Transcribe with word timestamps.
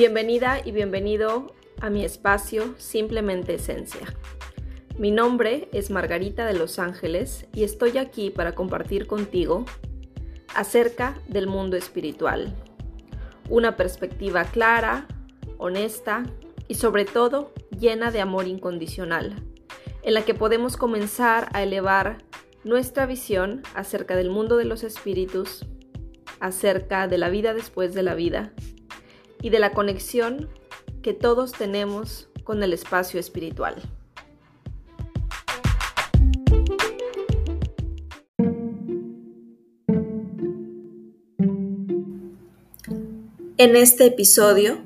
Bienvenida 0.00 0.62
y 0.64 0.72
bienvenido 0.72 1.54
a 1.82 1.90
mi 1.90 2.06
espacio 2.06 2.74
Simplemente 2.78 3.56
Esencia. 3.56 4.16
Mi 4.96 5.10
nombre 5.10 5.68
es 5.74 5.90
Margarita 5.90 6.46
de 6.46 6.54
Los 6.54 6.78
Ángeles 6.78 7.46
y 7.52 7.64
estoy 7.64 7.98
aquí 7.98 8.30
para 8.30 8.54
compartir 8.54 9.06
contigo 9.06 9.66
acerca 10.54 11.20
del 11.28 11.48
mundo 11.48 11.76
espiritual. 11.76 12.54
Una 13.50 13.76
perspectiva 13.76 14.44
clara, 14.44 15.06
honesta 15.58 16.22
y 16.66 16.76
sobre 16.76 17.04
todo 17.04 17.52
llena 17.78 18.10
de 18.10 18.22
amor 18.22 18.48
incondicional, 18.48 19.42
en 20.02 20.14
la 20.14 20.22
que 20.22 20.32
podemos 20.32 20.78
comenzar 20.78 21.50
a 21.52 21.62
elevar 21.62 22.24
nuestra 22.64 23.04
visión 23.04 23.60
acerca 23.74 24.16
del 24.16 24.30
mundo 24.30 24.56
de 24.56 24.64
los 24.64 24.82
espíritus, 24.82 25.66
acerca 26.40 27.06
de 27.06 27.18
la 27.18 27.28
vida 27.28 27.52
después 27.52 27.92
de 27.92 28.02
la 28.02 28.14
vida 28.14 28.54
y 29.42 29.50
de 29.50 29.58
la 29.58 29.72
conexión 29.72 30.48
que 31.02 31.14
todos 31.14 31.52
tenemos 31.52 32.28
con 32.44 32.62
el 32.62 32.72
espacio 32.72 33.20
espiritual. 33.20 33.76
En 43.56 43.76
este 43.76 44.06
episodio 44.06 44.78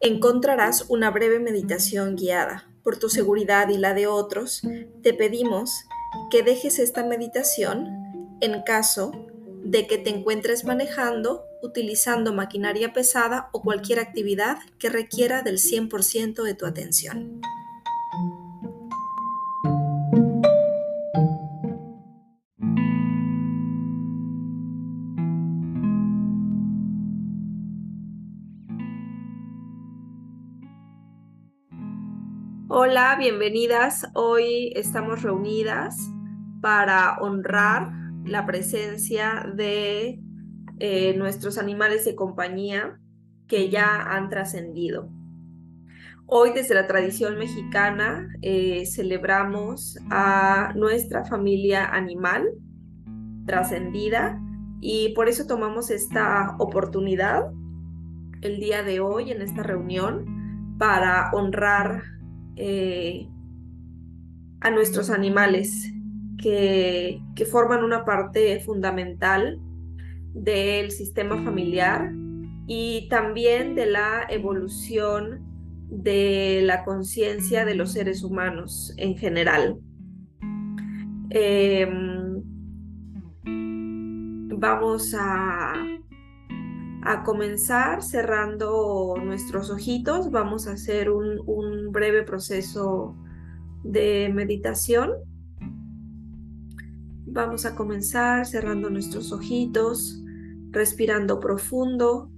encontrarás 0.00 0.86
una 0.88 1.10
breve 1.10 1.38
meditación 1.38 2.16
guiada. 2.16 2.66
Por 2.82 2.98
tu 2.98 3.10
seguridad 3.10 3.68
y 3.68 3.76
la 3.76 3.92
de 3.92 4.06
otros, 4.06 4.62
te 5.02 5.12
pedimos 5.12 5.70
que 6.30 6.42
dejes 6.42 6.78
esta 6.78 7.04
meditación 7.04 7.88
en 8.40 8.62
caso 8.62 9.12
de 9.62 9.86
que 9.86 9.98
te 9.98 10.08
encuentres 10.08 10.64
manejando, 10.64 11.44
utilizando 11.64 12.34
maquinaria 12.34 12.92
pesada 12.92 13.48
o 13.52 13.62
cualquier 13.62 13.98
actividad 13.98 14.58
que 14.78 14.90
requiera 14.90 15.42
del 15.42 15.56
100% 15.56 16.42
de 16.42 16.54
tu 16.54 16.66
atención. 16.66 17.40
Hola, 32.68 33.16
bienvenidas. 33.18 34.06
Hoy 34.14 34.72
estamos 34.76 35.22
reunidas 35.22 35.96
para 36.60 37.16
honrar 37.20 37.92
la 38.24 38.44
presencia 38.44 39.46
de 39.54 40.20
eh, 40.78 41.14
nuestros 41.16 41.58
animales 41.58 42.04
de 42.04 42.14
compañía 42.14 42.98
que 43.46 43.70
ya 43.70 44.02
han 44.14 44.28
trascendido. 44.28 45.08
Hoy 46.26 46.52
desde 46.54 46.74
la 46.74 46.86
tradición 46.86 47.38
mexicana 47.38 48.28
eh, 48.40 48.86
celebramos 48.86 49.98
a 50.10 50.72
nuestra 50.74 51.24
familia 51.24 51.84
animal 51.84 52.48
trascendida 53.46 54.40
y 54.80 55.10
por 55.14 55.28
eso 55.28 55.46
tomamos 55.46 55.90
esta 55.90 56.56
oportunidad 56.58 57.52
el 58.40 58.58
día 58.58 58.82
de 58.82 59.00
hoy 59.00 59.32
en 59.32 59.42
esta 59.42 59.62
reunión 59.62 60.76
para 60.78 61.30
honrar 61.32 62.02
eh, 62.56 63.28
a 64.60 64.70
nuestros 64.70 65.10
animales 65.10 65.92
que, 66.38 67.20
forman 67.50 67.84
una 67.84 68.04
parte 68.04 68.60
fundamental 68.60 69.60
del 70.34 70.90
sistema 70.90 71.42
familiar 71.42 72.12
y 72.66 73.08
también 73.08 73.74
de 73.74 73.86
la 73.86 74.26
evolución 74.28 75.40
de 75.88 76.62
la 76.64 76.84
conciencia 76.84 77.64
de 77.64 77.74
los 77.74 77.92
seres 77.92 78.22
humanos 78.22 78.92
en 78.96 79.16
general. 79.16 79.78
Em, 81.30 82.42
vamos 84.58 85.14
a, 85.18 85.74
a, 87.02 87.22
comenzar 87.22 88.02
cerrando 88.02 89.14
nuestros 89.22 89.70
ojitos, 89.70 90.30
vamos 90.30 90.66
a 90.66 90.72
hacer 90.72 91.10
un 91.10 91.92
breve 91.92 92.22
proceso 92.22 93.16
de 93.84 94.30
meditación. 94.34 95.12
Vamos 97.26 97.66
a 97.66 97.74
comenzar 97.74 98.46
cerrando 98.46 98.90
nuestros 98.90 99.32
ojitos, 99.32 100.23
respirando 100.74 101.38
profundo, 101.38 102.30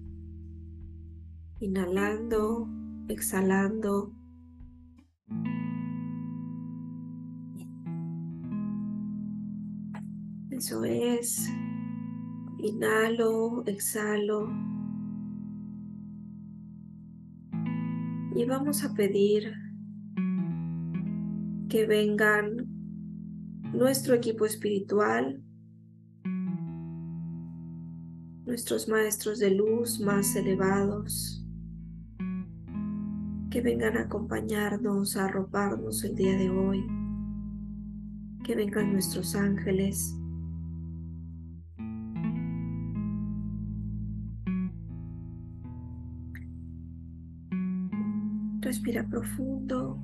inhalando, 1.59 2.69
exhalando. 3.09 4.13
Eso 10.51 10.85
es. 10.85 11.51
Inhalo, 12.59 13.65
exhalo. 13.67 14.49
Y 18.35 18.45
vamos 18.45 18.85
a 18.85 18.93
pedir 18.93 19.53
que 21.71 21.87
vengan 21.87 22.67
nuestro 23.73 24.15
equipo 24.15 24.45
espiritual, 24.45 25.43
nuestros 28.47 28.89
maestros 28.89 29.41
de 29.41 29.51
luz 29.51 29.99
más 30.01 30.37
elevados, 30.37 31.45
que 33.51 33.61
vengan 33.61 33.97
a 33.97 34.03
acompañarnos, 34.03 35.17
a 35.17 35.27
arroparnos 35.27 36.05
el 36.05 36.15
día 36.15 36.37
de 36.39 36.49
hoy, 36.49 36.87
que 38.45 38.55
vengan 38.55 38.93
nuestros 38.93 39.35
ángeles. 39.35 40.15
Respira 48.61 49.07
profundo. 49.09 50.03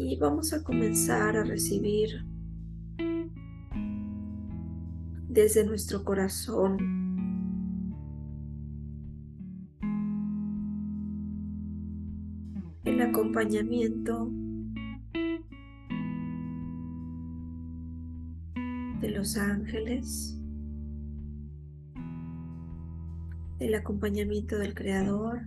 y 0.00 0.16
vamos 0.16 0.52
a 0.52 0.62
comenzar 0.62 1.36
a 1.36 1.42
recibir 1.42 2.27
desde 5.38 5.64
nuestro 5.64 6.04
corazón 6.04 6.78
el 12.84 13.00
acompañamiento 13.00 14.32
de 19.00 19.10
los 19.10 19.36
ángeles, 19.36 20.36
el 23.60 23.74
acompañamiento 23.76 24.58
del 24.58 24.74
Creador. 24.74 25.42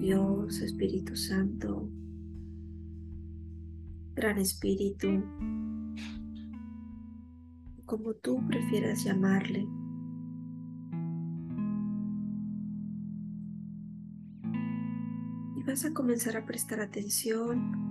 Dios, 0.00 0.60
Espíritu 0.62 1.14
Santo, 1.14 1.88
Gran 4.16 4.38
Espíritu, 4.38 5.22
como 7.86 8.14
tú 8.14 8.44
prefieras 8.46 9.04
llamarle. 9.04 9.66
Y 15.56 15.62
vas 15.62 15.84
a 15.84 15.94
comenzar 15.94 16.36
a 16.36 16.44
prestar 16.44 16.80
atención 16.80 17.86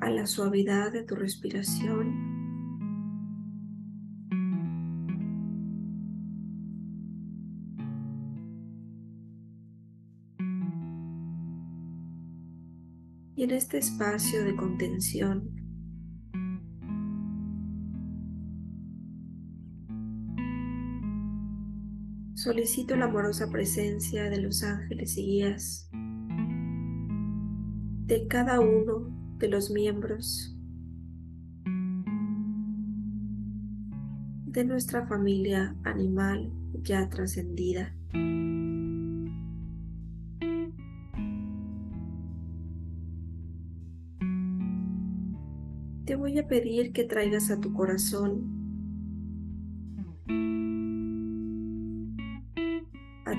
a 0.00 0.08
la 0.10 0.26
suavidad 0.26 0.92
de 0.92 1.02
tu 1.02 1.16
respiración 1.16 2.34
Y 13.36 13.42
en 13.42 13.50
este 13.50 13.78
espacio 13.78 14.44
de 14.44 14.54
contención, 14.54 15.63
solicito 22.44 22.94
la 22.94 23.06
amorosa 23.06 23.48
presencia 23.48 24.28
de 24.28 24.38
los 24.38 24.62
ángeles 24.62 25.16
y 25.16 25.24
guías 25.24 25.88
de 28.04 28.26
cada 28.28 28.60
uno 28.60 29.08
de 29.38 29.48
los 29.48 29.70
miembros 29.70 30.54
de 34.44 34.62
nuestra 34.62 35.06
familia 35.06 35.74
animal 35.84 36.52
ya 36.82 37.08
trascendida. 37.08 37.94
te 46.04 46.16
voy 46.16 46.38
a 46.38 46.46
pedir 46.46 46.92
que 46.92 47.04
traigas 47.04 47.50
a 47.50 47.58
tu 47.58 47.72
corazón 47.72 48.53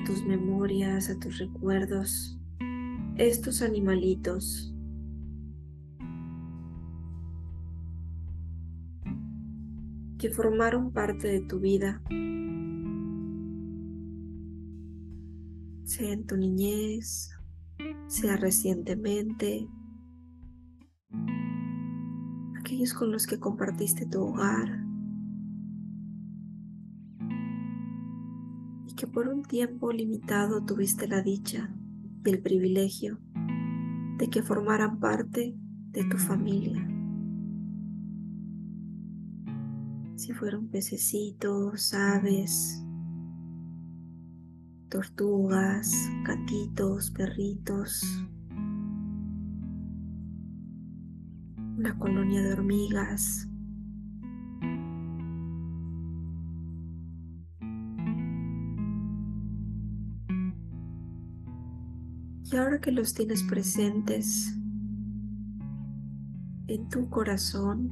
tus 0.06 0.24
memorias, 0.24 1.10
a 1.10 1.18
tus 1.18 1.38
recuerdos, 1.38 2.38
estos 3.16 3.60
animalitos. 3.60 4.72
que 10.18 10.30
formaron 10.30 10.92
parte 10.92 11.28
de 11.28 11.40
tu 11.40 11.60
vida, 11.60 12.00
sea 15.84 16.10
en 16.10 16.26
tu 16.26 16.38
niñez, 16.38 17.28
sea 18.06 18.38
recientemente, 18.38 19.68
aquellos 22.58 22.94
con 22.94 23.12
los 23.12 23.26
que 23.26 23.38
compartiste 23.38 24.06
tu 24.06 24.22
hogar 24.22 24.85
por 29.16 29.28
un 29.28 29.44
tiempo 29.44 29.92
limitado 29.92 30.62
tuviste 30.66 31.08
la 31.08 31.22
dicha 31.22 31.74
y 32.22 32.28
el 32.28 32.42
privilegio 32.42 33.18
de 34.18 34.28
que 34.28 34.42
formaran 34.42 35.00
parte 35.00 35.56
de 35.92 36.04
tu 36.04 36.18
familia. 36.18 36.86
Si 40.16 40.34
fueron 40.34 40.68
pececitos, 40.68 41.94
aves, 41.94 42.84
tortugas, 44.90 45.90
gatitos, 46.26 47.10
perritos, 47.10 48.02
una 51.78 51.98
colonia 51.98 52.42
de 52.42 52.52
hormigas. 52.52 53.48
Y 62.52 62.56
ahora 62.56 62.80
que 62.80 62.92
los 62.92 63.12
tienes 63.12 63.42
presentes 63.42 64.56
en 66.68 66.88
tu 66.88 67.10
corazón 67.10 67.90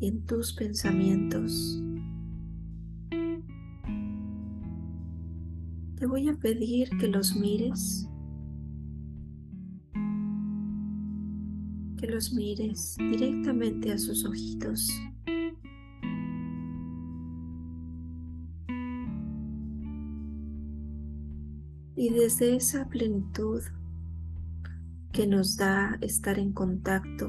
y 0.00 0.08
en 0.08 0.26
tus 0.26 0.52
pensamientos, 0.52 1.82
te 5.96 6.06
voy 6.06 6.28
a 6.28 6.34
pedir 6.34 6.90
que 7.00 7.08
los 7.08 7.34
mires, 7.36 8.06
que 11.96 12.06
los 12.06 12.34
mires 12.34 12.96
directamente 12.98 13.92
a 13.92 13.98
sus 13.98 14.26
ojitos. 14.26 14.90
Y 21.98 22.10
desde 22.10 22.54
esa 22.54 22.88
plenitud 22.88 23.60
que 25.10 25.26
nos 25.26 25.56
da 25.56 25.98
estar 26.00 26.38
en 26.38 26.52
contacto 26.52 27.26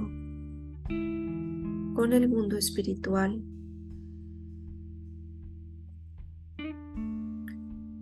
con 0.88 2.14
el 2.14 2.30
mundo 2.30 2.56
espiritual, 2.56 3.44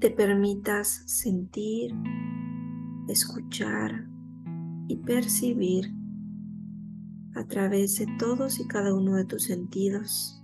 te 0.02 0.12
permitas 0.12 1.04
sentir, 1.06 1.96
escuchar 3.08 4.06
y 4.90 4.98
percibir 4.98 5.90
a 7.36 7.46
través 7.46 7.98
de 7.98 8.08
todos 8.20 8.60
y 8.60 8.68
cada 8.68 8.94
uno 8.94 9.16
de 9.16 9.24
tus 9.24 9.44
sentidos. 9.44 10.37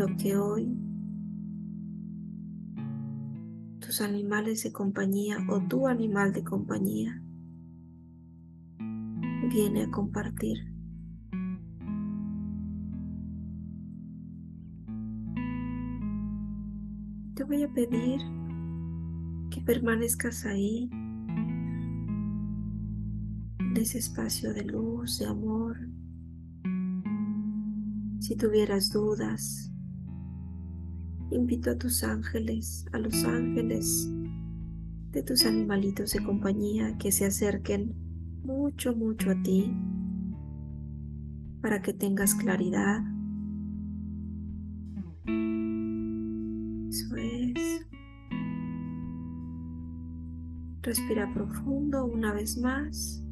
Lo 0.00 0.06
que 0.16 0.34
hoy 0.34 0.78
tus 3.80 4.00
animales 4.00 4.62
de 4.62 4.72
compañía 4.72 5.36
o 5.50 5.60
tu 5.60 5.86
animal 5.88 6.32
de 6.32 6.42
compañía 6.42 7.22
viene 9.52 9.82
a 9.82 9.90
compartir. 9.90 10.56
te 17.34 17.44
voy 17.44 17.62
a 17.62 17.68
pedir 17.68 18.22
que 19.50 19.60
permanezcas 19.60 20.46
ahí, 20.46 20.88
en 23.58 23.76
ese 23.76 23.98
espacio 23.98 24.54
de 24.54 24.64
luz, 24.64 25.18
de 25.18 25.26
amor. 25.26 25.76
Si 28.20 28.34
tuvieras 28.36 28.90
dudas, 28.90 29.69
invito 31.30 31.70
a 31.70 31.76
tus 31.76 32.04
ángeles, 32.04 32.86
a 32.92 32.98
los 32.98 33.24
ángeles 33.24 34.10
de 35.12 35.22
tus 35.22 35.44
animalitos 35.44 36.12
de 36.12 36.22
compañía 36.22 36.96
que 36.98 37.12
se 37.12 37.26
acerquen 37.26 37.94
mucho, 38.44 38.94
mucho 38.94 39.30
a 39.30 39.42
ti 39.42 39.72
para 41.60 41.82
que 41.82 41.92
tengas 41.92 42.34
claridad 42.34 43.02
Respira 50.82 51.32
profundo 51.32 52.04
una 52.06 52.32
vez 52.32 52.58
más. 52.58 53.22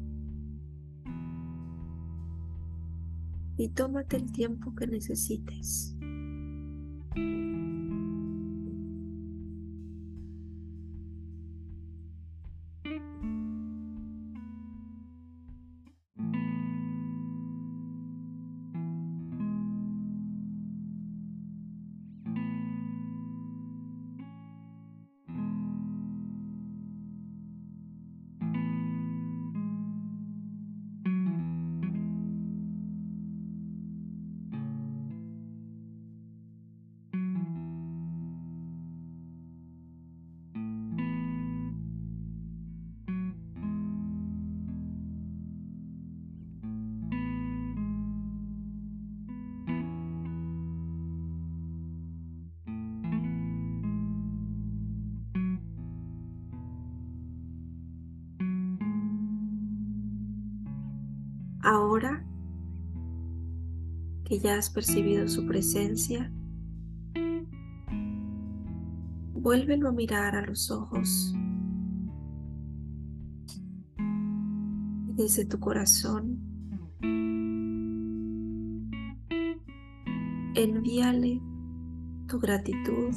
Y 3.57 3.69
tómate 3.69 4.15
el 4.15 4.31
tiempo 4.31 4.73
que 4.75 4.87
necesites. 4.87 5.97
Ahora 61.71 62.25
que 64.25 64.39
ya 64.39 64.57
has 64.57 64.71
percibido 64.71 65.27
su 65.27 65.45
presencia, 65.45 66.33
vuélvelo 69.33 69.89
a 69.89 69.91
mirar 69.91 70.35
a 70.35 70.47
los 70.47 70.71
ojos 70.71 71.35
y 73.99 75.13
desde 75.13 75.45
tu 75.45 75.59
corazón 75.59 76.39
envíale 80.55 81.39
tu 82.27 82.39
gratitud. 82.39 83.13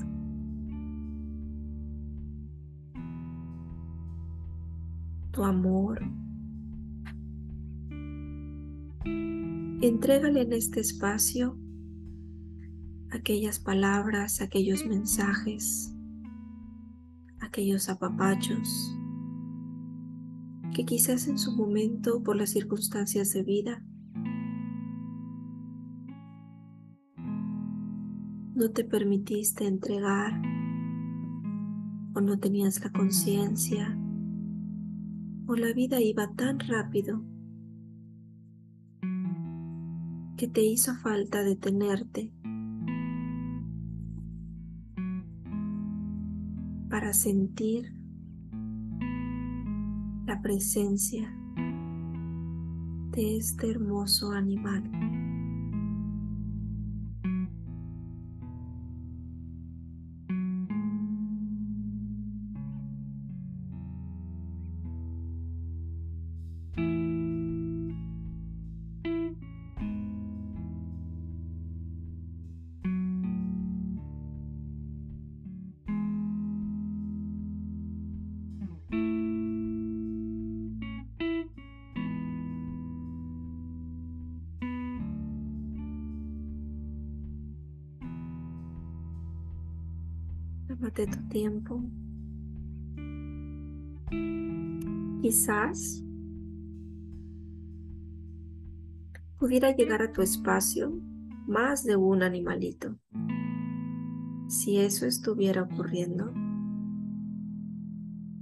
Tu 5.30 5.42
amor 5.42 6.21
Entrégale 9.82 10.42
en 10.42 10.52
este 10.52 10.78
espacio 10.78 11.58
aquellas 13.10 13.58
palabras, 13.58 14.40
aquellos 14.40 14.86
mensajes, 14.86 15.92
aquellos 17.40 17.88
apapachos 17.88 18.96
que 20.72 20.84
quizás 20.84 21.26
en 21.26 21.36
su 21.36 21.56
momento 21.56 22.22
por 22.22 22.36
las 22.36 22.50
circunstancias 22.50 23.32
de 23.32 23.42
vida 23.42 23.84
no 28.54 28.70
te 28.70 28.84
permitiste 28.84 29.66
entregar 29.66 30.40
o 32.14 32.20
no 32.20 32.38
tenías 32.38 32.80
la 32.84 32.92
conciencia 32.92 33.98
o 35.48 35.56
la 35.56 35.72
vida 35.72 36.00
iba 36.00 36.32
tan 36.36 36.60
rápido 36.60 37.31
que 40.42 40.48
te 40.48 40.60
hizo 40.60 40.96
falta 40.96 41.44
detenerte 41.44 42.32
para 46.90 47.12
sentir 47.12 47.94
la 50.26 50.42
presencia 50.42 51.32
de 53.12 53.36
este 53.36 53.70
hermoso 53.70 54.32
animal. 54.32 55.01
Tómate 90.94 91.06
tu 91.06 91.28
tiempo. 91.28 91.82
Quizás 95.22 96.02
pudiera 99.38 99.74
llegar 99.74 100.02
a 100.02 100.12
tu 100.12 100.20
espacio 100.20 100.92
más 101.46 101.84
de 101.84 101.96
un 101.96 102.22
animalito. 102.22 102.98
Si 104.48 104.78
eso 104.78 105.06
estuviera 105.06 105.62
ocurriendo, 105.62 106.32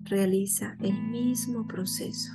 realiza 0.04 0.76
el 0.80 1.00
mismo 1.09 1.69
proceso. 1.69 2.33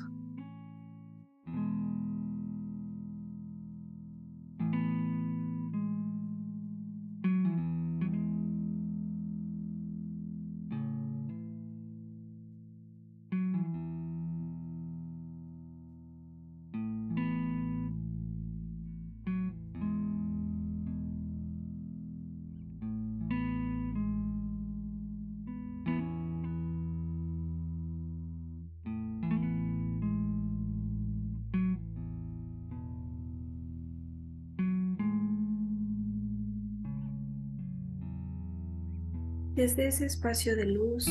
Desde 39.65 39.88
ese 39.88 40.05
espacio 40.05 40.55
de 40.55 40.65
luz, 40.67 41.05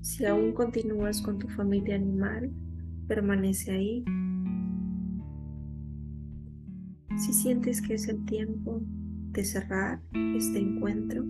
si 0.00 0.24
aún 0.24 0.52
continúas 0.54 1.22
con 1.22 1.38
tu 1.38 1.46
familia 1.46 1.94
animal, 1.94 2.50
permanece 3.06 3.70
ahí. 3.70 4.04
Si 7.16 7.32
sientes 7.32 7.80
que 7.80 7.94
es 7.94 8.08
el 8.08 8.24
tiempo 8.24 8.80
de 9.30 9.44
cerrar 9.44 10.02
este 10.34 10.58
encuentro, 10.58 11.24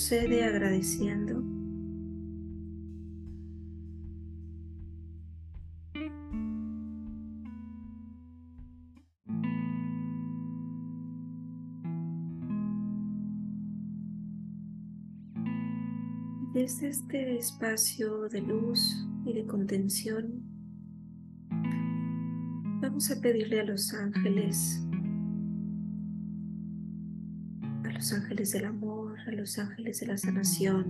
procede 0.00 0.44
agradeciendo. 0.44 1.42
Desde 16.54 16.88
este 16.88 17.36
espacio 17.36 18.28
de 18.30 18.40
luz 18.40 19.06
y 19.26 19.34
de 19.34 19.46
contención, 19.46 20.42
vamos 22.80 23.10
a 23.10 23.20
pedirle 23.20 23.60
a 23.60 23.64
los 23.64 23.92
ángeles, 23.92 24.82
a 27.84 27.92
los 27.92 28.12
ángeles 28.14 28.52
del 28.52 28.64
amor, 28.64 28.99
a 29.26 29.32
los 29.32 29.58
ángeles 29.58 30.00
de 30.00 30.06
la 30.06 30.16
sanación, 30.16 30.84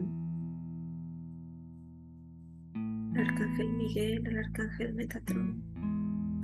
al 3.14 3.26
arcángel 3.26 3.72
Miguel, 3.72 4.26
al 4.26 4.38
arcángel 4.38 4.94
Metatrón, 4.94 5.62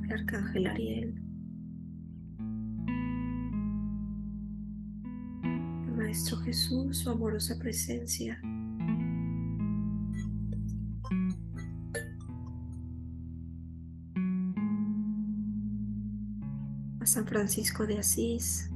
al 0.04 0.12
arcángel 0.20 0.66
Ariel, 0.66 1.14
al 5.42 5.96
Maestro 5.96 6.38
Jesús, 6.38 6.98
su 6.98 7.10
amorosa 7.10 7.58
presencia. 7.58 8.40
a 17.00 17.06
San 17.06 17.24
Francisco 17.26 17.86
de 17.86 17.98
Asís, 17.98 18.68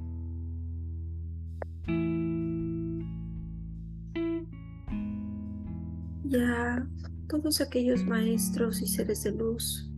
todos 7.50 7.62
aquellos 7.62 8.06
maestros 8.06 8.80
y 8.80 8.86
seres 8.86 9.24
de 9.24 9.32
luz 9.32 9.90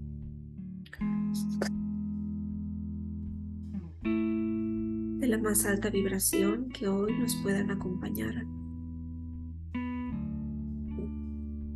de 4.03 5.27
la 5.29 5.37
más 5.37 5.67
alta 5.67 5.91
vibración 5.91 6.71
que 6.71 6.89
hoy 6.89 7.13
nos 7.19 7.37
puedan 7.43 7.71
acompañar 7.71 8.47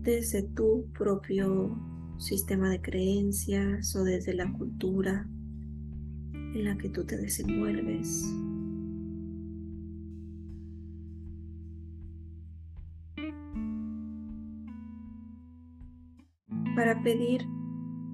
desde 0.00 0.44
tu 0.44 0.86
propio 0.96 1.76
sistema 2.16 2.70
de 2.70 2.80
creencias 2.80 3.94
o 3.96 4.02
desde 4.02 4.32
la 4.32 4.50
cultura 4.54 5.28
en 6.32 6.64
la 6.64 6.78
que 6.78 6.88
tú 6.88 7.04
te 7.04 7.18
desenvuelves. 7.18 8.24
Pedir 17.06 17.46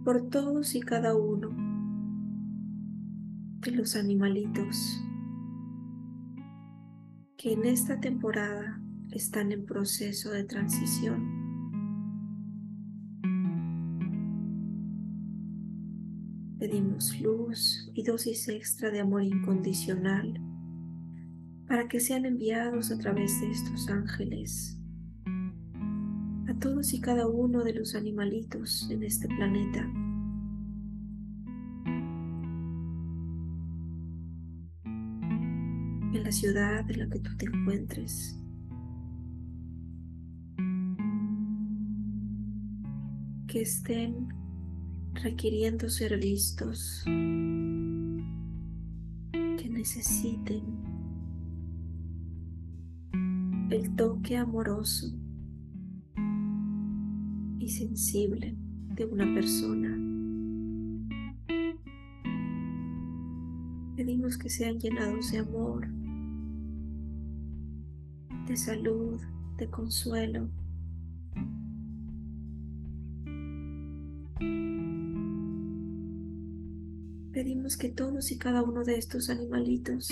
por 0.05 0.29
todos 0.29 0.75
y 0.75 0.81
cada 0.81 1.17
uno 1.17 1.49
de 3.63 3.71
los 3.71 3.97
animalitos 3.97 5.03
que 7.39 7.55
en 7.55 7.65
esta 7.65 8.01
temporada 8.01 8.83
están 9.11 9.51
en 9.51 9.65
proceso 9.65 10.31
de 10.33 10.45
transición. 10.45 11.27
Pedimos 16.59 17.19
luz 17.19 17.91
y 17.95 18.03
dosis 18.03 18.47
extra 18.51 18.91
de 18.91 19.01
amor 19.01 19.23
incondicional 19.23 20.39
para 21.67 21.89
que 21.89 21.99
sean 21.99 22.27
enviados 22.27 22.91
a 22.91 22.99
través 22.99 23.41
de 23.41 23.53
estos 23.53 23.89
ángeles 23.89 24.82
todos 26.63 26.95
y 26.95 27.01
cada 27.01 27.27
uno 27.27 27.65
de 27.65 27.75
los 27.75 27.97
animalitos 27.97 28.89
en 28.89 29.03
este 29.03 29.27
planeta. 29.27 29.81
En 36.15 36.23
la 36.23 36.31
ciudad 36.31 36.89
en 36.89 36.99
la 37.01 37.09
que 37.09 37.19
tú 37.19 37.37
te 37.37 37.47
encuentres. 37.47 38.39
Que 43.49 43.63
estén 43.63 44.29
requiriendo 45.15 45.91
ser 45.91 46.17
vistos, 46.17 47.03
que 49.35 49.69
necesiten 49.69 50.63
el 53.69 53.97
toque 53.97 54.37
amoroso 54.37 55.22
y 57.63 57.69
sensible 57.69 58.57
de 58.97 59.05
una 59.05 59.25
persona. 59.35 59.97
Pedimos 63.97 64.37
que 64.37 64.51
sean 64.51 64.81
llenados 64.81 65.31
de 65.31 65.39
amor, 65.39 65.87
de 68.49 68.57
salud, 68.57 69.21
de 69.59 69.71
consuelo. 69.71 70.51
Pedimos 77.33 77.77
que 77.77 77.91
todos 77.91 78.33
y 78.33 78.39
cada 78.39 78.63
uno 78.65 78.83
de 78.83 78.97
estos 78.97 79.31
animalitos 79.31 80.11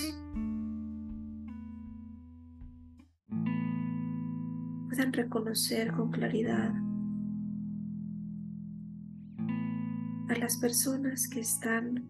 puedan 4.88 5.12
reconocer 5.12 5.90
con 5.92 6.12
claridad 6.12 6.89
a 10.30 10.38
las 10.38 10.58
personas 10.58 11.26
que 11.26 11.40
están 11.40 12.08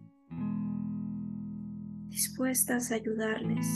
dispuestas 2.09 2.93
a 2.93 2.97
ayudarles, 2.97 3.67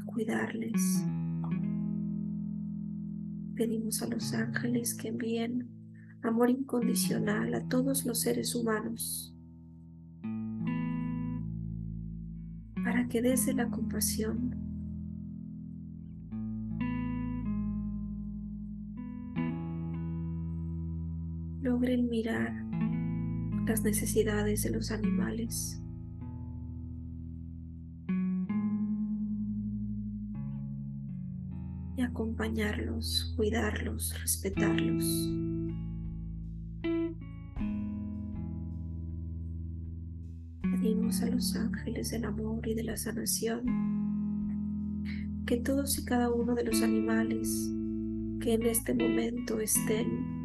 a 0.00 0.04
cuidarles. 0.04 1.04
Pedimos 3.56 4.02
a 4.02 4.06
los 4.06 4.32
ángeles 4.34 4.94
que 4.94 5.08
envíen 5.08 5.68
amor 6.22 6.48
incondicional 6.48 7.52
a 7.54 7.66
todos 7.66 8.06
los 8.06 8.20
seres 8.20 8.54
humanos 8.54 9.34
para 12.84 13.08
que 13.08 13.20
desde 13.20 13.52
la 13.52 13.68
compasión 13.68 14.54
logren 21.62 22.08
mirar 22.08 22.65
las 23.66 23.82
necesidades 23.82 24.62
de 24.62 24.70
los 24.70 24.92
animales. 24.92 25.82
Y 31.96 32.02
acompañarlos, 32.02 33.34
cuidarlos, 33.36 34.14
respetarlos. 34.22 35.04
Pedimos 40.62 41.22
a 41.22 41.26
los 41.26 41.56
ángeles 41.56 42.10
del 42.10 42.24
amor 42.26 42.66
y 42.68 42.74
de 42.74 42.84
la 42.84 42.96
sanación 42.96 43.64
que 45.44 45.56
todos 45.56 45.98
y 45.98 46.04
cada 46.04 46.30
uno 46.30 46.54
de 46.54 46.64
los 46.64 46.82
animales 46.82 47.70
que 48.40 48.54
en 48.54 48.66
este 48.66 48.94
momento 48.94 49.58
estén 49.60 50.35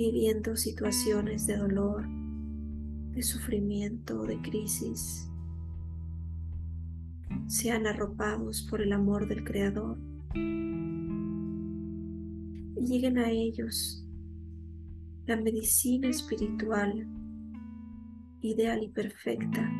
viviendo 0.00 0.56
situaciones 0.56 1.46
de 1.46 1.58
dolor, 1.58 2.08
de 3.10 3.22
sufrimiento, 3.22 4.22
de 4.22 4.40
crisis, 4.40 5.28
sean 7.46 7.86
arropados 7.86 8.66
por 8.70 8.80
el 8.80 8.94
amor 8.94 9.28
del 9.28 9.44
Creador. 9.44 9.98
Y 12.76 12.86
lleguen 12.86 13.18
a 13.18 13.28
ellos 13.28 14.02
la 15.26 15.36
medicina 15.36 16.08
espiritual 16.08 17.06
ideal 18.40 18.82
y 18.82 18.88
perfecta 18.88 19.70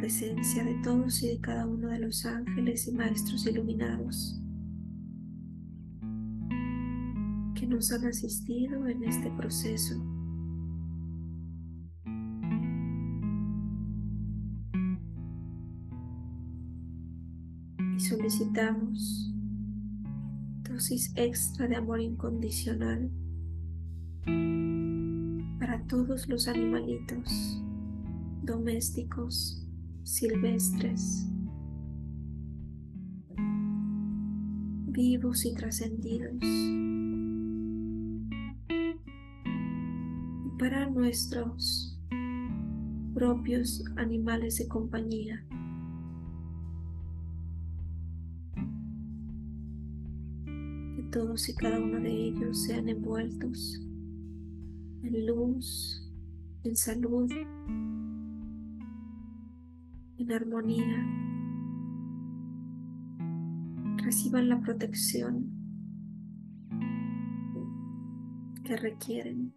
presencia 0.00 0.64
de 0.64 0.76
todos 0.76 1.22
y 1.22 1.28
de 1.28 1.40
cada 1.40 1.66
uno 1.66 1.88
de 1.88 1.98
los 1.98 2.24
ángeles 2.24 2.88
y 2.88 2.92
maestros 2.92 3.46
iluminados 3.46 4.40
que 7.54 7.66
nos 7.66 7.92
han 7.92 8.06
asistido 8.06 8.86
en 8.88 9.04
este 9.04 9.30
proceso. 9.32 10.02
Y 17.94 18.00
solicitamos 18.00 19.34
dosis 20.62 21.12
extra 21.14 21.68
de 21.68 21.76
amor 21.76 22.00
incondicional 22.00 23.10
para 25.58 25.86
todos 25.88 26.26
los 26.26 26.48
animalitos 26.48 27.62
domésticos, 28.44 29.69
silvestres, 30.02 31.26
vivos 34.86 35.44
y 35.44 35.54
trascendidos. 35.54 36.44
Para 40.58 40.90
nuestros 40.90 41.98
propios 43.14 43.82
animales 43.96 44.58
de 44.58 44.68
compañía. 44.68 45.44
Que 50.44 51.02
todos 51.10 51.48
y 51.48 51.54
cada 51.54 51.78
uno 51.78 52.00
de 52.00 52.10
ellos 52.10 52.62
sean 52.62 52.88
envueltos 52.88 53.80
en 55.02 55.26
luz, 55.26 56.10
en 56.62 56.76
salud, 56.76 57.30
armonía. 60.36 61.06
Reciban 64.04 64.48
la 64.48 64.60
protección 64.60 65.50
que 68.64 68.76
requieren. 68.76 69.54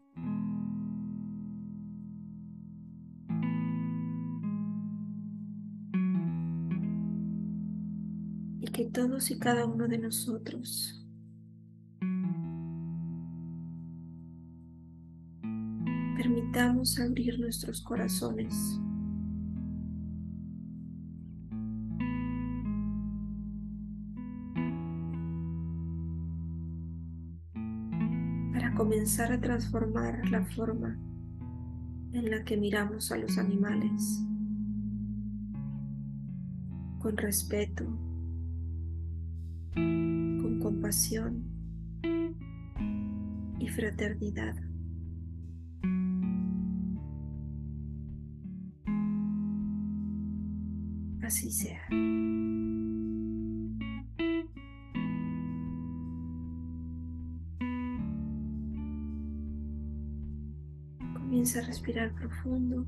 Y 8.59 8.67
que 8.71 8.85
todos 8.85 9.29
y 9.31 9.39
cada 9.39 9.65
uno 9.65 9.87
de 9.87 9.97
nosotros 9.97 11.03
permitamos 16.15 16.99
abrir 16.99 17.39
nuestros 17.39 17.81
corazones. 17.81 18.79
Comenzar 29.03 29.33
a 29.33 29.41
transformar 29.41 30.29
la 30.29 30.45
forma 30.45 30.97
en 32.13 32.31
la 32.31 32.41
que 32.45 32.55
miramos 32.55 33.11
a 33.11 33.17
los 33.17 33.37
animales 33.37 34.23
con 36.99 37.17
respeto, 37.17 37.83
con 39.73 40.59
compasión 40.61 41.43
y 43.59 43.67
fraternidad. 43.67 44.55
A 61.55 61.61
respirar 61.61 62.11
profundo. 62.15 62.87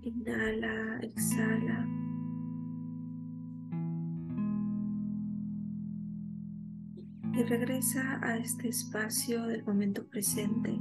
Inhala, 0.00 0.98
exhala. 1.02 1.86
y 7.34 7.42
regresa 7.42 8.18
a 8.22 8.38
este 8.38 8.68
espacio 8.68 9.46
del 9.46 9.62
momento 9.66 10.08
presente. 10.08 10.80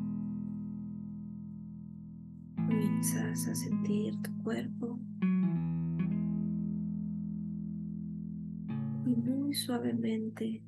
Comienzas 2.55 3.49
a 3.49 3.55
sentir 3.55 4.15
tu 4.21 4.31
cuerpo 4.41 4.97
suavemente 9.55 10.61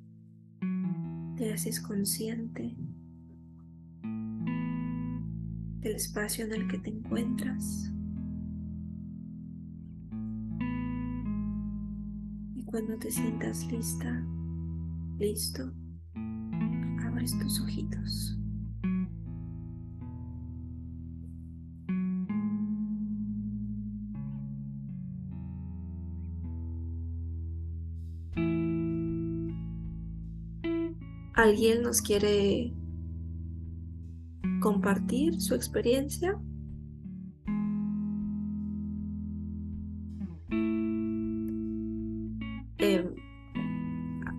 te 1.36 1.54
haces 1.54 1.80
consciente 1.82 2.76
del 5.82 5.96
espacio 5.96 6.46
en 6.46 6.54
el 6.54 6.68
que 6.68 6.80
te 6.80 6.90
encuentras. 6.90 7.92
Y 12.56 12.64
cuando 12.66 12.98
te 12.98 13.12
sientas 13.12 13.66
lista, 13.72 14.26
listo, 15.20 15.72
abres 17.04 17.38
tus 17.40 17.62
ojitos. 17.62 18.37
¿Alguien 31.48 31.82
nos 31.82 32.02
quiere 32.02 32.74
compartir 34.60 35.40
su 35.40 35.56
experiencia? 35.56 36.38
Em, 42.80 43.16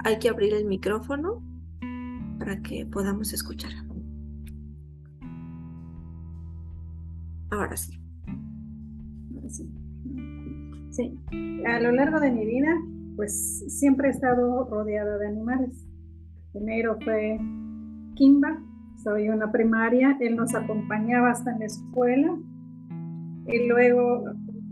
hay 0.05 0.19
que 0.19 0.29
abrir 0.29 0.53
el 0.53 0.67
micrófono 0.67 1.43
para 2.39 2.61
que 2.61 2.85
podamos 2.85 3.33
escuchar. 3.33 3.73
Ahora 7.51 7.75
sí. 7.75 7.99
sí. 9.49 9.67
Sí, 10.91 11.19
a 11.67 11.81
lo 11.81 11.91
largo 11.93 12.21
de 12.21 12.33
mi 12.33 12.45
vida, 12.45 12.77
pues 13.17 13.65
siempre 13.69 14.09
he 14.09 14.11
estado 14.11 14.67
rodeada 14.69 15.17
de 15.17 15.29
animales 15.29 15.88
Primero 16.53 16.99
fue 17.05 17.39
Kimba, 18.15 18.59
soy 19.03 19.29
una 19.29 19.53
primaria, 19.53 20.17
él 20.21 20.37
nos 20.37 20.55
acompañaba 20.55 21.31
hasta 21.31 21.53
en 21.53 21.61
la 21.61 21.67
escuela. 21.67 22.37
Y 23.47 23.69
luego 23.69 24.25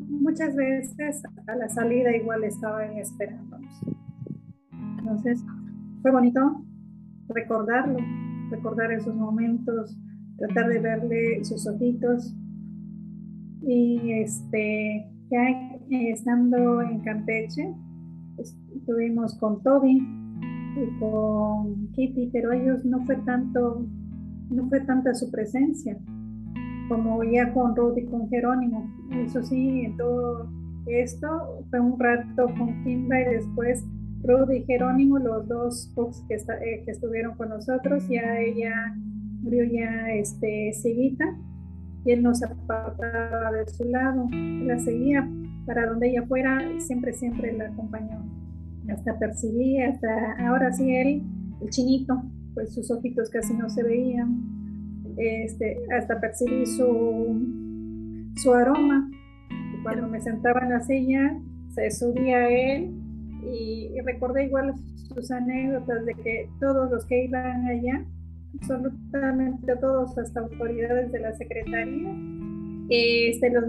muchas 0.09 0.57
veces 0.57 1.23
a 1.47 1.55
la 1.55 1.69
salida 1.69 2.17
igual 2.17 2.45
estaba 2.45 2.85
él 2.87 2.99
esperándonos. 2.99 3.81
Entonces 4.99 5.45
fue 6.03 6.11
bonito 6.11 6.65
recordarlo, 7.29 7.99
recordar 8.51 8.93
esos 8.93 9.15
momentos, 9.15 9.97
tratar 10.39 10.69
de 10.69 10.81
verle 10.81 11.45
sus 11.45 11.67
ojitos. 11.67 12.35
Y 13.63 14.13
este 14.13 15.11
ya 15.31 15.77
estando 15.91 16.83
en 16.83 17.01
Campeche 17.01 17.75
estuvimos 18.39 19.37
con 19.39 19.63
Toby 19.63 20.26
y 20.77 20.99
con 20.99 21.89
Kitty, 21.93 22.31
pero 22.33 22.53
ellos 22.53 22.85
no 22.85 23.05
fue 23.05 23.17
tanto, 23.17 23.87
no 24.51 24.69
fue 24.69 24.81
tanta 24.81 25.15
su 25.15 25.31
presencia 25.31 25.99
como 26.89 27.23
ya 27.25 27.53
con 27.53 27.75
Ruth 27.75 27.99
y 27.99 28.05
con 28.05 28.29
Jerónimo. 28.29 28.89
Eso 29.11 29.43
sí, 29.43 29.85
en 29.85 29.97
todo 29.97 30.49
esto 30.87 31.65
fue 31.71 31.81
un 31.81 31.99
rato 31.99 32.47
con 32.57 32.85
Kimba 32.85 33.21
y 33.21 33.25
después 33.25 33.85
Ruth 34.23 34.51
y 34.53 34.63
Jerónimo, 34.65 35.19
los 35.19 35.49
dos 35.49 35.93
folks 35.95 36.25
que, 36.29 36.35
eh, 36.35 36.83
que 36.85 36.91
estuvieron 36.91 37.37
con 37.37 37.49
nosotros, 37.49 38.09
ya 38.09 38.39
ella 38.41 38.95
murió 39.43 39.65
ya 39.65 40.11
este, 40.11 40.73
seguita 40.73 41.25
y 42.05 42.13
él 42.13 42.23
nos 42.23 42.43
apartaba 42.43 43.53
de 43.53 43.67
su 43.69 43.85
lado, 43.85 44.29
la 44.31 44.79
seguía 44.79 45.29
para 45.67 45.87
donde 45.87 46.11
ella 46.11 46.25
fuera, 46.27 46.61
siempre, 46.79 47.13
siempre 47.13 47.53
la 47.53 47.67
acompañó 47.67 48.36
hasta 48.91 49.19
percibí, 49.19 49.81
hasta 49.83 50.09
ahora 50.47 50.73
sí 50.73 50.95
él, 50.95 51.23
el 51.61 51.71
chinito, 51.71 52.23
pues 52.55 52.75
sus 52.75 52.91
ojitos 52.91 53.31
casi 53.31 53.55
no 53.55 53.69
se 53.69 53.83
veían, 53.83 54.57
este, 55.17 55.79
hasta 55.97 56.21
percibí 56.21 56.67
su, 56.67 58.33
su 58.37 58.55
aroma. 58.55 59.11
cuando 59.83 60.09
me 60.09 60.21
sentaba 60.21 60.61
en 60.63 60.71
la 60.71 60.81
silla, 60.81 61.39
se 61.75 61.91
subía 61.91 62.49
él 62.49 62.91
y, 63.43 63.91
recordé 64.05 64.47
igual 64.47 64.75
sus 65.15 65.31
anécdotas 65.31 66.05
de 66.07 66.15
que 66.15 66.49
todos 66.61 66.91
los 66.91 67.05
que 67.07 67.25
iban 67.25 67.67
allá, 67.67 68.05
absolutamente 68.55 69.77
todos, 69.77 70.17
hasta 70.19 70.41
autoridades 70.41 71.13
de 71.13 71.21
la 71.21 71.33
secretaría, 71.35 72.15
este, 72.89 73.51
los 73.51 73.69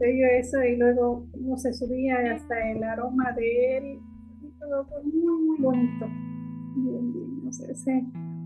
eso 0.00 0.62
y 0.62 0.76
luego 0.76 1.26
no 1.40 1.56
se 1.56 1.72
subía 1.72 2.34
hasta 2.34 2.70
el 2.70 2.82
aroma 2.82 3.32
de 3.32 3.78
él 3.78 4.00
y 4.42 4.50
todo 4.58 4.86
fue 4.86 5.02
muy 5.04 5.46
muy 5.46 5.58
bonito. 5.58 6.06
No 7.44 7.52
sé, 7.52 7.74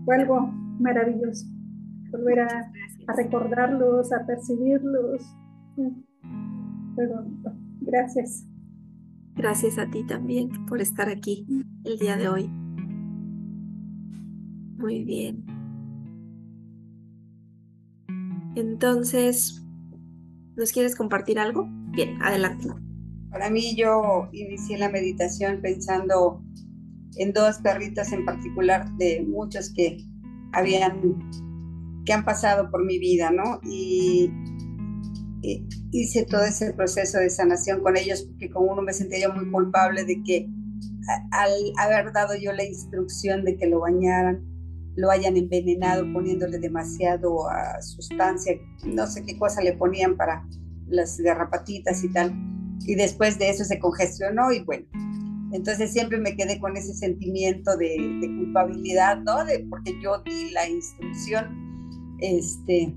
fue 0.05 0.15
algo 0.15 0.39
maravilloso 0.79 1.45
volver 2.11 2.41
a, 2.41 2.71
recordarlos 3.15 4.11
a 4.13 4.25
percibirlos. 4.25 5.23
Fue 5.75 7.07
bonito. 7.07 7.51
Gracias. 7.81 8.47
Gracias 9.35 9.77
a 9.77 9.89
ti 9.89 10.05
también 10.05 10.49
por 10.67 10.81
estar 10.81 11.09
aquí 11.09 11.45
el 11.83 11.97
día 11.97 12.17
de 12.17 12.29
hoy. 12.29 12.47
Muy 14.77 15.03
bien. 15.03 15.45
Entonces 18.55 19.65
¿Nos 20.61 20.71
quieres 20.71 20.95
compartir 20.95 21.39
algo? 21.39 21.67
Bien, 21.89 22.21
adelante. 22.21 22.67
Para 23.31 23.49
mí 23.49 23.75
yo 23.75 24.29
inicié 24.31 24.77
la 24.77 24.89
meditación 24.89 25.59
pensando 25.59 26.43
en 27.15 27.33
dos 27.33 27.57
perritas 27.63 28.11
en 28.11 28.25
particular 28.25 28.87
de 28.97 29.25
muchos 29.27 29.73
que 29.73 29.97
habían 30.53 31.17
que 32.05 32.13
han 32.13 32.23
pasado 32.23 32.69
por 32.69 32.85
mi 32.85 32.99
vida, 32.99 33.31
¿no? 33.31 33.59
Y, 33.63 34.31
hice 35.91 36.27
todo 36.27 36.43
ese 36.43 36.73
proceso 36.73 37.17
de 37.17 37.31
sanación 37.31 37.81
con 37.81 37.97
ellos 37.97 38.21
porque 38.21 38.51
con 38.51 38.69
uno 38.69 38.83
me 38.83 38.93
sentía 38.93 39.21
yo 39.21 39.33
muy 39.33 39.49
culpable 39.49 40.05
de 40.05 40.21
que 40.21 40.47
al 41.31 41.51
haber 41.79 42.13
dado 42.13 42.35
yo 42.35 42.53
la 42.53 42.65
instrucción 42.65 43.43
de 43.45 43.57
que 43.57 43.65
lo 43.65 43.79
bañaran, 43.79 44.45
lo 44.95 45.09
hayan 45.09 45.37
envenenado 45.37 46.11
poniéndole 46.13 46.59
demasiado 46.59 47.49
a 47.49 47.81
sustancia, 47.81 48.53
no 48.85 49.07
sé 49.07 49.23
qué 49.23 49.37
cosa 49.37 49.61
le 49.61 49.73
ponían 49.73 50.17
para 50.17 50.45
las 50.87 51.17
garrapatitas 51.19 52.03
y 52.03 52.09
tal. 52.09 52.33
Y 52.85 52.95
después 52.95 53.37
de 53.39 53.49
eso 53.49 53.63
se 53.63 53.79
congestionó 53.79 54.51
y 54.51 54.63
bueno, 54.63 54.85
entonces 55.51 55.91
siempre 55.91 56.17
me 56.17 56.35
quedé 56.35 56.59
con 56.59 56.77
ese 56.77 56.93
sentimiento 56.93 57.75
de, 57.77 57.97
culpabilidad, 58.37 59.19
¿no? 59.19 59.43
De, 59.43 59.65
porque 59.69 59.93
yo 60.01 60.21
di 60.23 60.51
la 60.51 60.67
instrucción. 60.67 62.17
Este, 62.19 62.93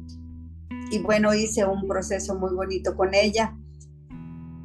y 0.90 0.98
bueno, 1.00 1.35
hice 1.35 1.64
un 1.64 1.87
proceso 1.88 2.38
muy 2.38 2.54
bonito 2.54 2.96
con 2.96 3.12
ella. 3.14 3.57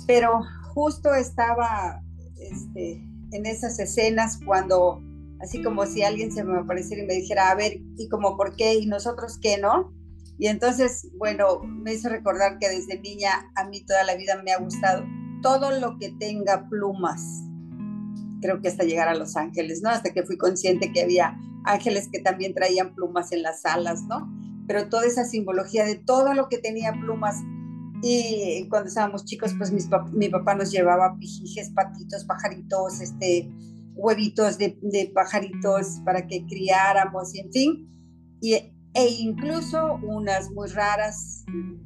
Pero 0.06 0.42
justo 0.74 1.14
estaba 1.14 2.02
este, 2.40 3.04
en 3.32 3.46
esas 3.46 3.80
escenas 3.80 4.40
cuando 4.46 5.02
así 5.42 5.64
como 5.64 5.86
si 5.86 6.04
alguien 6.04 6.32
se 6.32 6.44
me 6.44 6.58
apareciera 6.58 7.04
y 7.04 7.08
me 7.08 7.14
dijera, 7.16 7.50
a 7.50 7.56
ver, 7.56 7.80
¿y 7.98 8.10
como 8.10 8.36
por 8.36 8.56
qué? 8.56 8.76
¿Y 8.76 8.86
nosotros 8.88 9.38
qué, 9.42 9.58
no? 9.58 9.94
Y 10.38 10.48
entonces, 10.48 11.08
bueno, 11.18 11.60
me 11.64 11.94
hizo 11.94 12.10
recordar 12.10 12.60
que 12.60 12.70
desde 12.70 13.00
niña 13.00 13.52
a 13.56 13.66
mí 13.66 13.82
toda 13.82 14.04
la 14.04 14.16
vida 14.16 14.42
me 14.44 14.52
ha 14.52 14.60
gustado 14.60 15.06
todo 15.42 15.78
lo 15.80 15.98
que 15.98 16.10
tenga 16.12 16.68
plumas. 16.70 17.22
Creo 18.42 18.62
que 18.62 18.70
hasta 18.70 18.86
llegar 18.86 19.10
a 19.10 19.16
Los 19.16 19.36
Ángeles, 19.36 19.82
¿no? 19.82 19.90
Hasta 19.90 20.14
que 20.14 20.24
fui 20.24 20.38
consciente 20.38 20.94
que 20.94 21.02
había 21.02 21.38
ángeles 21.66 22.08
que 22.10 22.20
también 22.20 22.54
traían 22.54 22.96
plumas 22.96 23.34
en 23.34 23.44
las 23.44 23.66
alas, 23.66 24.04
¿no? 24.04 24.32
Pero 24.66 24.88
toda 24.88 25.06
esa 25.06 25.26
simbología 25.26 25.86
de 25.86 25.96
todo 25.96 26.34
lo 26.34 26.48
que 26.48 26.58
tenía 26.58 26.94
plumas. 26.94 27.36
Y 28.02 28.66
cuando 28.70 28.88
estábamos 28.88 29.26
chicos, 29.26 29.54
pues 29.58 29.74
mi 30.14 30.30
papá 30.30 30.56
nos 30.56 30.72
llevaba 30.72 31.18
pijijes, 31.18 31.70
patitos, 31.72 32.24
pajaritos, 32.24 33.02
este, 33.02 33.52
huevitos 34.00 34.58
de, 34.58 35.12
pajaritos 35.14 36.02
para 36.06 36.26
que 36.26 36.46
criáramos, 36.48 37.36
y 37.36 37.40
en 37.40 37.52
fin, 37.52 38.38
y, 38.42 38.54
e 38.54 39.08
incluso 39.20 40.00
unas 40.04 40.50
muy 40.52 40.68
raras 40.70 41.44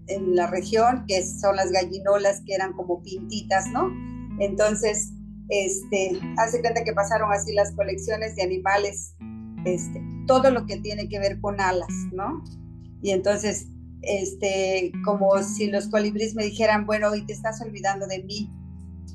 en 0.07 0.35
la 0.35 0.47
región, 0.47 1.05
que 1.07 1.23
son 1.23 1.55
las 1.55 1.71
gallinolas, 1.71 2.41
que 2.45 2.53
eran 2.53 2.73
como 2.73 3.01
pintitas, 3.01 3.67
¿no? 3.71 3.91
Entonces, 4.39 5.11
este, 5.49 6.19
hace 6.37 6.61
cuenta 6.61 6.83
que 6.83 6.93
pasaron 6.93 7.31
así 7.31 7.53
las 7.53 7.71
colecciones 7.73 8.35
de 8.35 8.43
animales, 8.43 9.15
este, 9.65 10.01
todo 10.27 10.51
lo 10.51 10.65
que 10.65 10.77
tiene 10.77 11.09
que 11.09 11.19
ver 11.19 11.39
con 11.41 11.59
alas, 11.59 11.93
¿no? 12.11 12.43
Y 13.01 13.11
entonces, 13.11 13.67
este, 14.01 14.91
como 15.03 15.41
si 15.43 15.67
los 15.67 15.87
colibríes 15.87 16.35
me 16.35 16.45
dijeran, 16.45 16.85
bueno, 16.85 17.09
hoy 17.09 17.25
te 17.25 17.33
estás 17.33 17.61
olvidando 17.61 18.07
de 18.07 18.23
mí, 18.23 18.49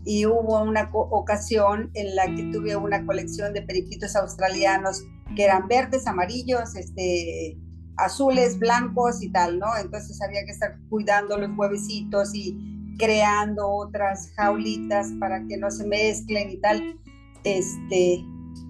y 0.08 0.24
hubo 0.24 0.62
una 0.62 0.88
ocasión 0.90 1.90
en 1.92 2.16
la 2.16 2.24
que 2.34 2.44
tuve 2.44 2.74
una 2.74 3.04
colección 3.04 3.52
de 3.52 3.60
periquitos 3.60 4.16
australianos 4.16 5.04
que 5.36 5.44
eran 5.44 5.68
verdes, 5.68 6.06
amarillos, 6.06 6.74
este, 6.76 7.58
azules, 7.98 8.58
blancos 8.58 9.22
y 9.22 9.30
tal, 9.30 9.58
¿no? 9.58 9.66
Entonces 9.78 10.18
había 10.22 10.46
que 10.46 10.52
estar 10.52 10.78
cuidando 10.88 11.36
los 11.36 11.50
huevecitos 11.58 12.34
y 12.34 12.56
creando 12.98 13.68
otras 13.68 14.32
jaulitas 14.34 15.12
para 15.20 15.46
que 15.46 15.58
no 15.58 15.70
se 15.70 15.86
mezclen 15.86 16.52
y 16.52 16.56
tal. 16.56 16.98
Este, 17.44 18.24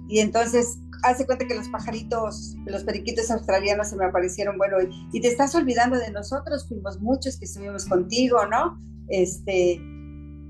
y 0.09 0.19
entonces 0.19 0.81
hace 1.05 1.25
cuenta 1.25 1.47
que 1.47 1.55
los 1.55 1.69
pajaritos, 1.69 2.57
los 2.67 2.83
periquitos 2.83 3.31
australianos 3.31 3.91
se 3.91 3.95
me 3.97 4.07
aparecieron, 4.07 4.59
bueno, 4.59 4.79
y, 5.13 5.21
te 5.21 5.29
estás 5.29 5.55
olvidando 5.55 5.99
de 5.99 6.11
nosotros, 6.11 6.67
fuimos 6.67 7.01
muchos 7.01 7.39
que 7.39 7.45
estuvimos 7.45 7.87
contigo, 7.87 8.45
¿no? 8.47 8.77
Este, 9.07 9.81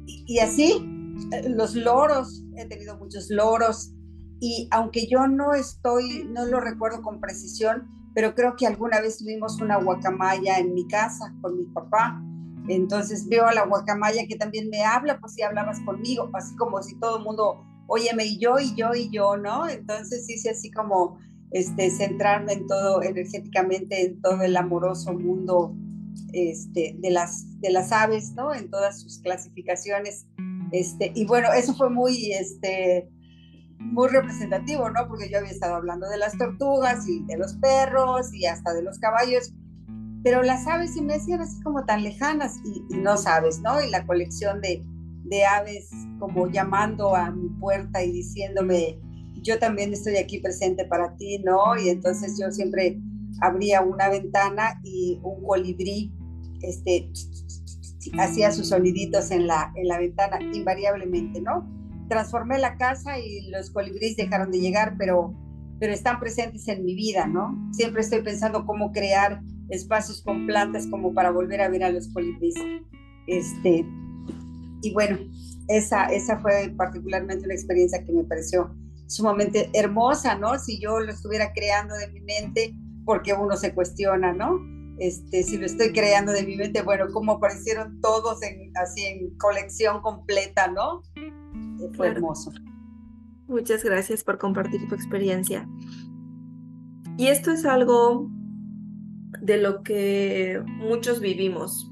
y, 0.08 0.38
así, 0.38 0.84
eh, 1.32 1.48
los 1.48 1.74
loros, 1.74 2.44
he 2.56 2.66
tenido 2.66 2.96
muchos 2.96 3.28
loros, 3.30 3.92
y 4.40 4.68
aunque 4.70 5.06
yo 5.06 5.26
no 5.26 5.52
estoy, 5.54 6.24
no 6.30 6.46
lo 6.46 6.60
recuerdo 6.60 7.02
con 7.02 7.20
precisión, 7.20 7.88
pero 8.14 8.34
creo 8.34 8.56
que 8.56 8.66
alguna 8.66 9.00
vez 9.00 9.18
tuvimos 9.18 9.60
una 9.60 9.76
guacamaya 9.76 10.58
en 10.58 10.74
mi 10.74 10.86
casa 10.86 11.34
con 11.40 11.56
mi 11.56 11.64
papá. 11.66 12.22
Entonces 12.68 13.28
veo 13.28 13.46
a 13.46 13.54
la 13.54 13.66
guacamaya 13.66 14.26
que 14.26 14.36
también 14.36 14.68
me 14.70 14.84
habla, 14.84 15.18
pues 15.20 15.34
si 15.34 15.42
hablabas 15.42 15.80
conmigo, 15.80 16.30
así 16.34 16.54
como 16.56 16.82
si 16.82 16.98
todo 16.98 17.18
el 17.18 17.24
mundo, 17.24 17.64
óyeme, 17.86 18.26
y 18.26 18.38
yo, 18.38 18.58
y 18.58 18.74
yo, 18.74 18.94
y 18.94 19.10
yo, 19.10 19.36
¿no? 19.36 19.68
Entonces 19.68 20.28
hice 20.28 20.50
así 20.50 20.70
como 20.70 21.18
este, 21.50 21.90
centrarme 21.90 22.54
en 22.54 22.66
todo, 22.66 23.02
energéticamente, 23.02 24.04
en 24.04 24.20
todo 24.20 24.42
el 24.42 24.56
amoroso 24.56 25.12
mundo 25.12 25.74
este, 26.32 26.96
de, 26.98 27.10
las, 27.10 27.60
de 27.60 27.70
las 27.70 27.92
aves, 27.92 28.32
¿no? 28.32 28.54
En 28.54 28.70
todas 28.70 29.00
sus 29.00 29.18
clasificaciones. 29.20 30.26
Este, 30.72 31.12
y 31.14 31.24
bueno, 31.24 31.52
eso 31.52 31.74
fue 31.74 31.90
muy, 31.90 32.32
este, 32.32 33.08
muy 33.78 34.08
representativo, 34.08 34.90
¿no? 34.90 35.08
Porque 35.08 35.30
yo 35.30 35.38
había 35.38 35.50
estado 35.50 35.76
hablando 35.76 36.08
de 36.08 36.18
las 36.18 36.36
tortugas 36.36 37.08
y 37.08 37.24
de 37.24 37.36
los 37.36 37.54
perros 37.54 38.32
y 38.34 38.46
hasta 38.46 38.74
de 38.74 38.82
los 38.82 38.98
caballos, 38.98 39.52
pero 40.22 40.42
las 40.42 40.66
aves 40.66 40.94
se 40.94 41.02
me 41.02 41.14
hacían 41.14 41.40
así 41.40 41.60
como 41.62 41.84
tan 41.84 42.02
lejanas 42.02 42.56
y, 42.64 42.96
no 42.96 43.16
sabes, 43.16 43.60
¿no? 43.60 43.82
Y 43.82 43.90
la 43.90 44.04
colección 44.06 44.60
de, 44.60 44.82
de, 45.24 45.44
aves 45.44 45.88
como 46.18 46.48
llamando 46.48 47.14
a 47.14 47.30
mi 47.30 47.48
puerta 47.60 48.02
y 48.02 48.12
diciéndome, 48.12 48.98
yo 49.42 49.58
también 49.58 49.92
estoy 49.92 50.16
aquí 50.16 50.40
presente 50.40 50.84
para 50.84 51.14
ti, 51.16 51.38
¿no? 51.44 51.78
Y 51.78 51.88
entonces 51.88 52.38
yo 52.38 52.50
siempre 52.50 52.98
abría 53.40 53.82
una 53.82 54.08
ventana 54.08 54.80
y 54.82 55.20
un 55.22 55.44
colibrí, 55.44 56.12
este, 56.62 57.10
hacía 58.18 58.50
sus 58.52 58.68
soniditos 58.68 59.30
en 59.30 59.46
la, 59.46 59.72
en 59.76 59.88
la 59.88 59.98
ventana, 59.98 60.38
invariablemente, 60.52 61.40
¿no? 61.40 61.78
transformé 62.08 62.58
la 62.58 62.76
casa 62.76 63.18
y 63.18 63.48
los 63.50 63.70
colibríes 63.70 64.16
dejaron 64.16 64.50
de 64.50 64.60
llegar, 64.60 64.96
pero, 64.98 65.34
pero 65.78 65.92
están 65.92 66.18
presentes 66.18 66.66
en 66.68 66.84
mi 66.84 66.94
vida, 66.94 67.26
¿no? 67.26 67.56
Siempre 67.72 68.00
estoy 68.00 68.22
pensando 68.22 68.66
cómo 68.66 68.92
crear 68.92 69.40
espacios 69.68 70.22
con 70.22 70.46
plantas 70.46 70.86
como 70.86 71.12
para 71.12 71.30
volver 71.30 71.60
a 71.60 71.68
ver 71.68 71.84
a 71.84 71.90
los 71.90 72.08
colibríes. 72.08 72.54
Este, 73.26 73.86
y 74.82 74.92
bueno, 74.92 75.18
esa, 75.68 76.06
esa 76.06 76.38
fue 76.38 76.72
particularmente 76.76 77.44
una 77.44 77.54
experiencia 77.54 78.02
que 78.04 78.12
me 78.12 78.24
pareció 78.24 78.74
sumamente 79.06 79.70
hermosa, 79.74 80.34
¿no? 80.36 80.58
Si 80.58 80.80
yo 80.80 80.98
lo 81.00 81.12
estuviera 81.12 81.52
creando 81.52 81.94
de 81.94 82.08
mi 82.08 82.20
mente, 82.20 82.74
porque 83.08 83.32
uno 83.32 83.56
se 83.56 83.74
cuestiona, 83.74 84.34
¿no? 84.34 84.60
Este, 84.98 85.42
si 85.42 85.56
lo 85.56 85.64
estoy 85.64 85.94
creando 85.94 86.30
de 86.30 86.42
mi 86.42 86.56
mente, 86.56 86.82
bueno, 86.82 87.06
cómo 87.10 87.32
aparecieron 87.32 88.02
todos 88.02 88.42
en, 88.42 88.70
así 88.76 89.02
en 89.06 89.34
colección 89.38 90.02
completa, 90.02 90.70
¿no? 90.70 91.00
fue 91.96 92.08
hermoso. 92.08 92.52
Muchas 93.46 93.82
gracias 93.82 94.22
por 94.22 94.36
compartir 94.36 94.86
tu 94.90 94.94
experiencia. 94.94 95.66
Y 97.16 97.28
esto 97.28 97.50
es 97.50 97.64
algo 97.64 98.28
de 99.40 99.56
lo 99.56 99.82
que 99.82 100.62
muchos 100.66 101.20
vivimos. 101.20 101.90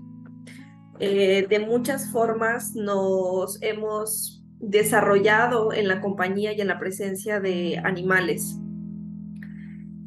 Eh, 1.00 1.46
de 1.48 1.60
muchas 1.60 2.10
formas 2.12 2.74
nos 2.74 3.56
hemos 3.62 4.44
desarrollado 4.60 5.72
en 5.72 5.88
la 5.88 6.02
compañía 6.02 6.52
y 6.52 6.60
en 6.60 6.66
la 6.66 6.78
presencia 6.78 7.40
de 7.40 7.80
animales. 7.82 8.58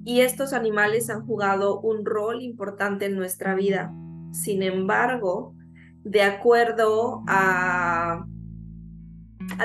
Y 0.06 0.22
estos 0.22 0.54
animales 0.54 1.10
han 1.10 1.26
jugado 1.26 1.80
un 1.82 2.06
rol 2.06 2.42
importante 2.42 3.06
en 3.06 3.16
nuestra 3.16 3.56
vida. 3.56 3.94
Sin 4.32 4.64
embargo, 4.64 5.56
de 6.04 6.24
acuerdo 6.24 7.24
a 7.28 8.26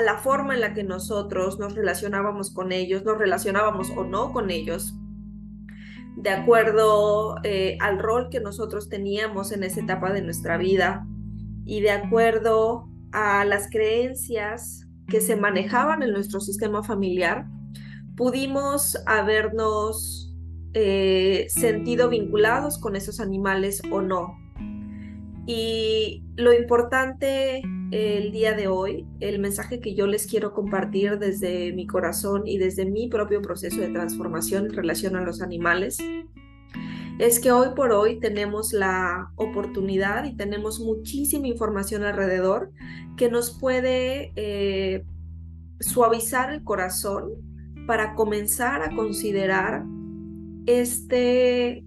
la 0.03 0.17
forma 0.17 0.55
en 0.55 0.61
la 0.61 0.73
que 0.73 0.83
nosotros 0.83 1.59
nos 1.59 1.75
relacionábamos 1.75 2.51
con 2.51 2.71
ellos, 2.71 3.03
nos 3.03 3.17
relacionábamos 3.17 3.91
o 3.95 4.03
no 4.03 4.31
con 4.33 4.49
ellos, 4.49 4.95
de 6.17 6.29
acuerdo 6.29 7.35
eh, 7.43 7.77
al 7.81 7.99
rol 7.99 8.29
que 8.29 8.39
nosotros 8.39 8.89
teníamos 8.89 9.51
en 9.51 9.63
esa 9.63 9.81
etapa 9.81 10.11
de 10.11 10.21
nuestra 10.21 10.57
vida 10.57 11.05
y 11.65 11.81
de 11.81 11.91
acuerdo 11.91 12.89
a 13.11 13.45
las 13.45 13.69
creencias 13.69 14.87
que 15.07 15.21
se 15.21 15.35
manejaban 15.35 16.03
en 16.03 16.11
nuestro 16.11 16.39
sistema 16.39 16.83
familiar, 16.83 17.45
pudimos 18.15 18.97
habernos 19.05 20.24
eh, 20.77 21.45
sentido 21.47 22.09
vinculados 22.09 22.77
con 22.77 22.97
esos 22.97 23.21
animales 23.21 23.81
o 23.89 24.01
no. 24.01 24.37
Y 25.47 26.23
lo 26.35 26.53
importante 26.53 27.61
el 27.91 28.33
día 28.33 28.53
de 28.53 28.67
hoy, 28.67 29.07
el 29.21 29.39
mensaje 29.39 29.79
que 29.79 29.95
yo 29.95 30.05
les 30.05 30.27
quiero 30.27 30.53
compartir 30.53 31.17
desde 31.17 31.71
mi 31.71 31.87
corazón 31.87 32.45
y 32.45 32.57
desde 32.57 32.85
mi 32.85 33.07
propio 33.07 33.41
proceso 33.41 33.79
de 33.79 33.87
transformación 33.87 34.65
en 34.65 34.73
relación 34.73 35.15
a 35.15 35.21
los 35.21 35.41
animales, 35.41 35.97
es 37.19 37.39
que 37.39 37.53
hoy 37.53 37.69
por 37.73 37.93
hoy 37.93 38.19
tenemos 38.19 38.73
la 38.73 39.31
oportunidad 39.35 40.25
y 40.25 40.35
tenemos 40.35 40.81
muchísima 40.81 41.47
información 41.47 42.03
alrededor 42.03 42.71
que 43.15 43.29
nos 43.29 43.57
puede 43.57 44.33
eh, 44.35 45.05
suavizar 45.79 46.51
el 46.51 46.65
corazón 46.65 47.29
para 47.87 48.13
comenzar 48.15 48.81
a 48.81 48.93
considerar 48.93 49.85
este 50.65 51.83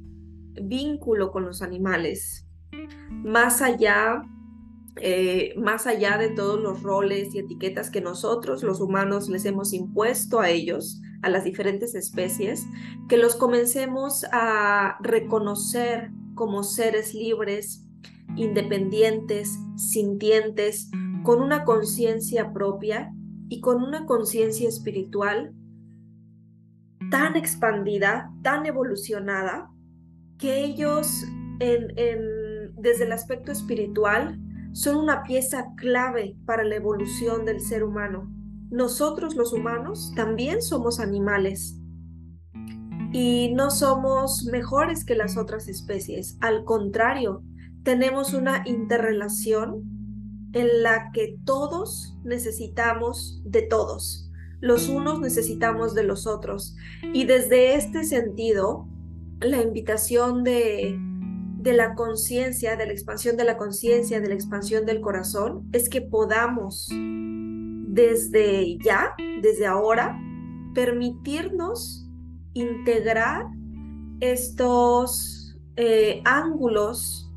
vínculo 0.61 1.31
con 1.31 1.45
los 1.45 1.63
animales, 1.63 2.47
más 3.11 3.63
allá 3.63 4.23
eh, 5.01 5.55
más 5.57 5.87
allá 5.87 6.19
de 6.19 6.31
todos 6.31 6.61
los 6.61 6.83
roles 6.83 7.33
y 7.35 7.39
etiquetas 7.39 7.91
que 7.91 8.01
nosotros 8.01 8.65
los 8.65 8.81
humanos 8.81 9.29
les 9.29 9.45
hemos 9.45 9.73
impuesto 9.73 10.41
a 10.41 10.51
ellos, 10.51 11.01
a 11.23 11.31
las 11.31 11.45
diferentes 11.45 11.95
especies, 11.95 12.67
que 13.09 13.17
los 13.17 13.37
comencemos 13.37 14.25
a 14.33 14.99
reconocer 15.01 16.11
como 16.35 16.65
seres 16.65 17.15
libres, 17.15 17.85
independientes, 18.37 19.57
sintientes, 19.77 20.91
con 21.23 21.43
una 21.43 21.65
conciencia 21.65 22.53
propia 22.53 23.13
y 23.49 23.61
con 23.61 23.83
una 23.83 24.05
conciencia 24.05 24.69
espiritual 24.69 25.53
tan 27.11 27.37
expandida, 27.37 28.31
tan 28.43 28.67
evolucionada, 28.67 29.71
que 30.39 30.65
ellos 30.65 31.25
desde 31.59 33.05
el 33.05 33.13
aspecto 33.13 33.51
espiritual 33.51 34.39
son 34.73 34.97
una 34.97 35.23
pieza 35.25 35.67
clave 35.77 36.37
para 36.47 36.63
la 36.65 36.77
evolución 36.77 37.45
del 37.45 37.61
ser 37.61 37.83
humano. 37.83 38.31
Nosotros 38.71 39.35
los 39.35 39.53
humanos 39.53 40.13
también 40.15 40.63
somos 40.63 41.01
animales 41.01 41.81
y 43.13 43.53
no 43.55 43.71
somos 43.71 44.45
mejores 44.45 45.05
que 45.05 45.15
las 45.15 45.37
otras 45.37 45.67
especies. 45.69 46.37
Al 46.41 46.65
contrario, 46.65 47.43
tenemos 47.83 48.35
una 48.35 48.63
interrelación 48.67 49.83
en 50.53 50.83
la 50.83 51.11
que 51.13 51.39
todos 51.45 52.17
necesitamos 52.25 53.41
de 53.45 53.63
todos. 53.63 54.28
Los 54.61 54.89
unos 54.89 55.21
necesitamos 55.21 55.95
de 55.95 56.05
los 56.05 56.27
otros. 56.27 56.77
Y 57.13 57.25
desde 57.25 57.75
este 57.75 58.05
sentido, 58.05 58.89
la 59.41 59.63
invitación 59.63 60.43
de 60.45 60.99
de 61.59 61.73
la 61.73 61.95
conciencia, 61.95 62.77
de 62.77 62.87
la 62.87 62.93
expansión 62.93 63.37
de 63.37 63.45
la 63.45 63.57
conciencia, 63.57 64.21
de 64.21 64.29
la 64.29 64.35
expansión 64.35 64.87
del 64.87 65.01
corazón, 65.01 65.69
es 65.73 65.89
que 65.89 66.01
podamos 66.01 66.89
desde 66.91 68.79
ya, 68.79 69.15
desde 69.43 69.67
ahora, 69.67 70.17
permitirnos 70.73 72.09
integrar 72.55 73.47
estos 74.21 75.59
eh, 75.77 76.23
ángulos 76.25 77.31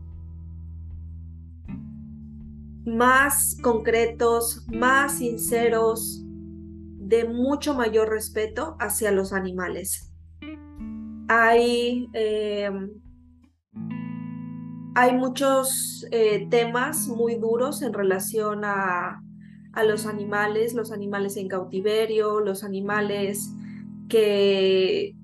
más 2.85 3.57
concretos, 3.61 4.65
más 4.71 5.17
sinceros, 5.17 6.23
de 7.11 7.25
mucho 7.25 7.75
mayor 7.75 8.09
respeto 8.09 8.75
hacia 8.79 9.11
los 9.11 9.33
animales. 9.33 10.11
Hay 11.27 12.09
em, 12.13 12.89
hay 14.93 15.15
muchos 15.15 16.05
eh, 16.11 16.47
temas 16.49 17.07
muy 17.07 17.35
duros 17.35 17.81
en 17.81 17.93
relación 17.93 18.65
a, 18.65 19.23
los 19.85 20.05
animales, 20.05 20.73
los 20.73 20.91
animales 20.91 21.37
en 21.37 21.47
cautiverio, 21.47 22.41
los 22.41 22.65
animales 22.65 23.53
que 24.09 25.15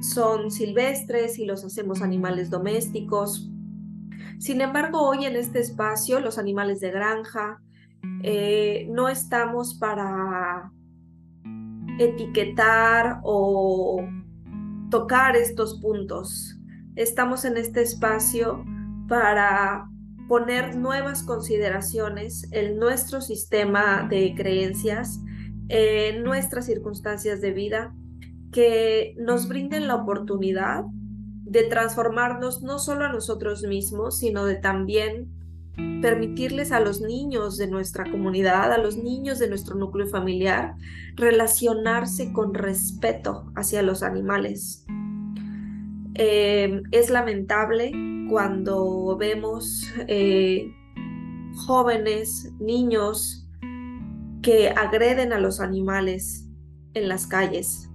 son 0.00 0.50
silvestres 0.50 1.38
y 1.38 1.44
los 1.44 1.64
hacemos 1.64 2.00
animales 2.00 2.48
domésticos. 2.48 3.50
Sin 4.38 4.62
embargo, 4.62 5.06
hoy 5.06 5.26
en 5.26 5.36
este 5.36 5.60
espacio, 5.60 6.18
los 6.20 6.38
animales 6.38 6.80
de 6.80 6.92
granja, 6.92 7.60
eh, 8.22 8.86
no 8.90 9.08
estamos 9.08 9.74
para 9.74 10.70
etiquetar 11.98 13.20
o 13.22 14.06
tocar 14.90 15.36
estos 15.36 15.80
puntos. 15.80 16.58
Estamos 16.96 17.44
en 17.44 17.56
este 17.56 17.82
espacio 17.82 18.64
para 19.08 19.88
poner 20.28 20.76
nuevas 20.76 21.22
consideraciones 21.22 22.48
en 22.52 22.78
nuestro 22.78 23.20
sistema 23.20 24.06
de 24.08 24.34
creencias, 24.34 25.20
en 25.68 26.22
nuestras 26.22 26.66
circunstancias 26.66 27.40
de 27.40 27.52
vida, 27.52 27.94
que 28.52 29.14
nos 29.18 29.48
brinden 29.48 29.88
la 29.88 29.96
oportunidad 29.96 30.84
de 31.44 31.64
transformarnos 31.64 32.62
no 32.62 32.78
solo 32.78 33.04
a 33.04 33.12
nosotros 33.12 33.62
mismos, 33.64 34.18
sino 34.18 34.44
de 34.44 34.56
también 34.56 35.30
permitirles 35.76 36.70
a 36.72 36.80
los 36.80 37.00
niños 37.00 37.56
de 37.56 37.66
nuestra 37.66 38.04
comunidad, 38.10 38.72
a 38.72 38.78
los 38.78 38.96
niños 38.96 39.38
de 39.38 39.48
nuestro 39.48 39.74
núcleo 39.74 40.06
familiar, 40.06 40.74
relacionarse 41.16 42.32
con 42.32 42.54
respeto 42.54 43.50
hacia 43.56 43.82
los 43.82 44.02
animales. 44.02 44.84
Eh, 46.14 46.82
es 46.92 47.10
lamentable 47.10 47.92
cuando 48.30 49.16
vemos 49.16 49.82
eh, 50.06 50.72
jóvenes, 51.66 52.52
niños 52.60 53.48
que 54.42 54.68
agreden 54.68 55.32
a 55.32 55.38
los 55.38 55.60
animales 55.60 56.48
en 56.92 57.08
las 57.08 57.26
calles, 57.26 57.90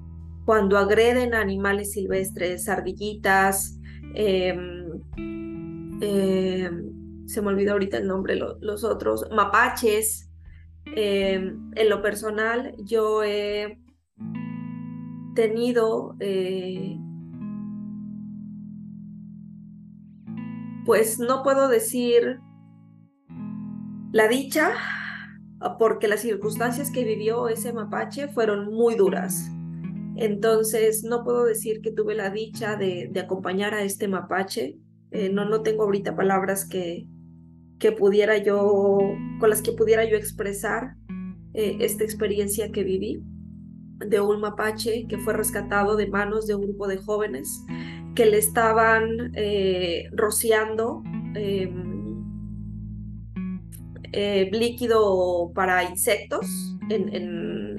cuando 0.46 0.78
agreden 0.78 1.34
a 1.34 1.42
animales 1.42 1.92
silvestres, 1.92 2.68
ardillitas, 2.68 3.80
em, 4.16 5.00
em, 6.02 6.99
se 7.30 7.44
me 7.44 7.50
olvidó 7.50 7.74
ahorita 7.74 7.98
el 7.98 8.08
nombre, 8.08 8.36
los 8.36 8.84
otros, 8.84 9.28
mapaches. 9.32 10.32
Em, 10.96 11.72
en 11.76 11.90
lo 11.90 12.02
personal, 12.02 12.74
yo 12.80 13.24
he 13.24 13.80
tenido 15.36 16.16
eh, 16.20 16.98
pues 20.86 21.20
no 21.20 21.44
puedo 21.44 21.68
decir 21.68 22.40
la 24.12 24.28
dicha, 24.28 24.72
porque 25.78 26.08
las 26.08 26.22
circunstancias 26.22 26.90
que 26.90 27.04
vivió 27.04 27.48
ese 27.48 27.74
mapache 27.74 28.28
fueron 28.28 28.74
muy 28.74 28.96
duras. 28.96 29.52
Entonces, 30.16 31.04
no 31.04 31.24
puedo 31.24 31.46
decir 31.46 31.82
que 31.82 31.92
tuve 31.92 32.16
la 32.16 32.32
dicha 32.32 32.76
de, 32.76 33.12
acompañar 33.24 33.76
a 33.76 33.84
este 33.84 34.08
mapache. 34.08 34.80
Eh, 35.12 35.30
no, 35.30 35.46
no 35.46 35.62
tengo 35.62 35.84
ahorita 35.84 36.16
palabras 36.16 36.66
que, 36.68 37.08
que 37.80 37.92
pudiera 37.92 38.38
yo, 38.38 39.00
con 39.40 39.50
las 39.50 39.62
que 39.62 39.72
pudiera 39.72 40.04
yo 40.04 40.18
expresar 40.18 40.96
eh, 41.54 41.78
esta 41.80 42.04
experiencia 42.04 42.72
que 42.72 42.84
viví 42.84 43.24
de 43.98 44.22
un 44.22 44.40
mapache 44.40 45.08
que 45.08 45.18
fue 45.18 45.34
rescatado 45.34 45.96
de 45.96 46.08
manos 46.08 46.46
de 46.46 46.56
un 46.56 46.62
grupo 46.62 46.88
de 46.88 46.98
jóvenes 46.98 47.64
que 48.16 48.26
le 48.26 48.38
estaban 48.38 49.32
eh, 49.36 50.10
rociando 50.12 51.04
em, 51.36 52.24
eh, 54.12 54.50
líquido 54.52 55.52
para 55.54 55.84
insectos 55.84 56.46
en, 56.90 57.14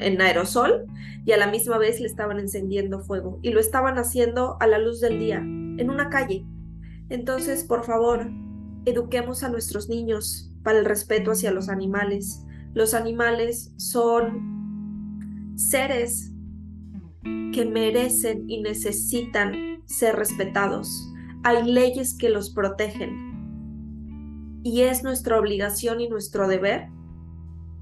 en, 0.00 0.20
aerosol 0.20 0.86
y 1.24 1.32
a 1.32 1.36
la 1.36 1.48
misma 1.48 1.78
vez 1.78 2.00
le 2.00 2.06
estaban 2.06 2.38
encendiendo 2.38 3.00
fuego 3.00 3.38
y 3.42 3.50
lo 3.50 3.60
estaban 3.60 3.98
haciendo 3.98 4.56
a 4.60 4.66
la 4.66 4.78
luz 4.78 5.00
del 5.00 5.18
día 5.18 5.38
en 5.38 5.90
una 5.90 6.08
calle. 6.08 6.44
Entonces, 7.08 7.64
por 7.64 7.84
favor, 7.84 8.30
eduquemos 8.84 9.42
a 9.42 9.48
nuestros 9.48 9.88
niños 9.88 10.50
para 10.62 10.78
el 10.78 10.84
respeto 10.84 11.32
hacia 11.32 11.52
los 11.52 11.68
animales. 11.68 12.44
Los 12.74 12.94
animales 12.94 13.72
son 13.76 15.54
seres 15.56 16.30
que 17.52 17.66
merecen 17.66 18.48
y 18.48 18.62
necesitan 18.62 19.82
ser 19.84 20.16
respetados. 20.16 21.06
Hay 21.42 21.70
leyes 21.70 22.14
que 22.14 22.30
los 22.30 22.50
protegen. 22.50 23.30
Y 24.62 24.82
es 24.82 25.02
nuestra 25.02 25.38
obligación 25.38 26.00
y 26.00 26.08
nuestro 26.08 26.46
deber 26.48 26.88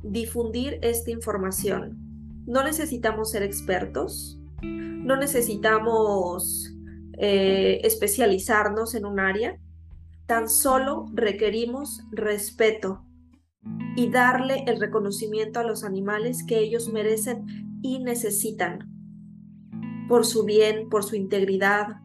difundir 0.03 0.79
esta 0.83 1.11
información. 1.11 1.99
No 2.47 2.65
necesitamos 2.65 3.33
ser 3.33 3.43
expertos, 3.43 4.41
no 4.63 5.17
necesitamos 5.17 6.73
eh, 7.19 7.81
especializarnos 7.83 8.95
en 8.95 9.05
un 9.05 9.21
área, 9.21 9.59
tan 10.29 10.51
solo 10.51 11.07
requerimos 11.15 12.05
respeto 12.13 13.03
y 13.97 14.11
darle 14.11 14.63
el 14.67 14.79
reconocimiento 14.79 15.59
a 15.59 15.65
los 15.65 15.85
animales 15.85 16.45
que 16.45 16.59
ellos 16.59 16.93
merecen 16.93 17.47
y 17.83 17.99
necesitan 18.01 18.93
por 20.07 20.27
su 20.27 20.45
bien, 20.45 20.91
por 20.91 21.03
su 21.03 21.17
integridad 21.17 22.03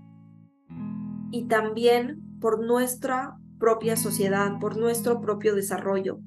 y 1.32 1.48
también 1.50 2.40
por 2.40 2.66
nuestra 2.66 3.38
propia 3.60 3.98
sociedad, 3.98 4.58
por 4.58 4.78
nuestro 4.78 5.20
propio 5.20 5.54
desarrollo 5.54 6.20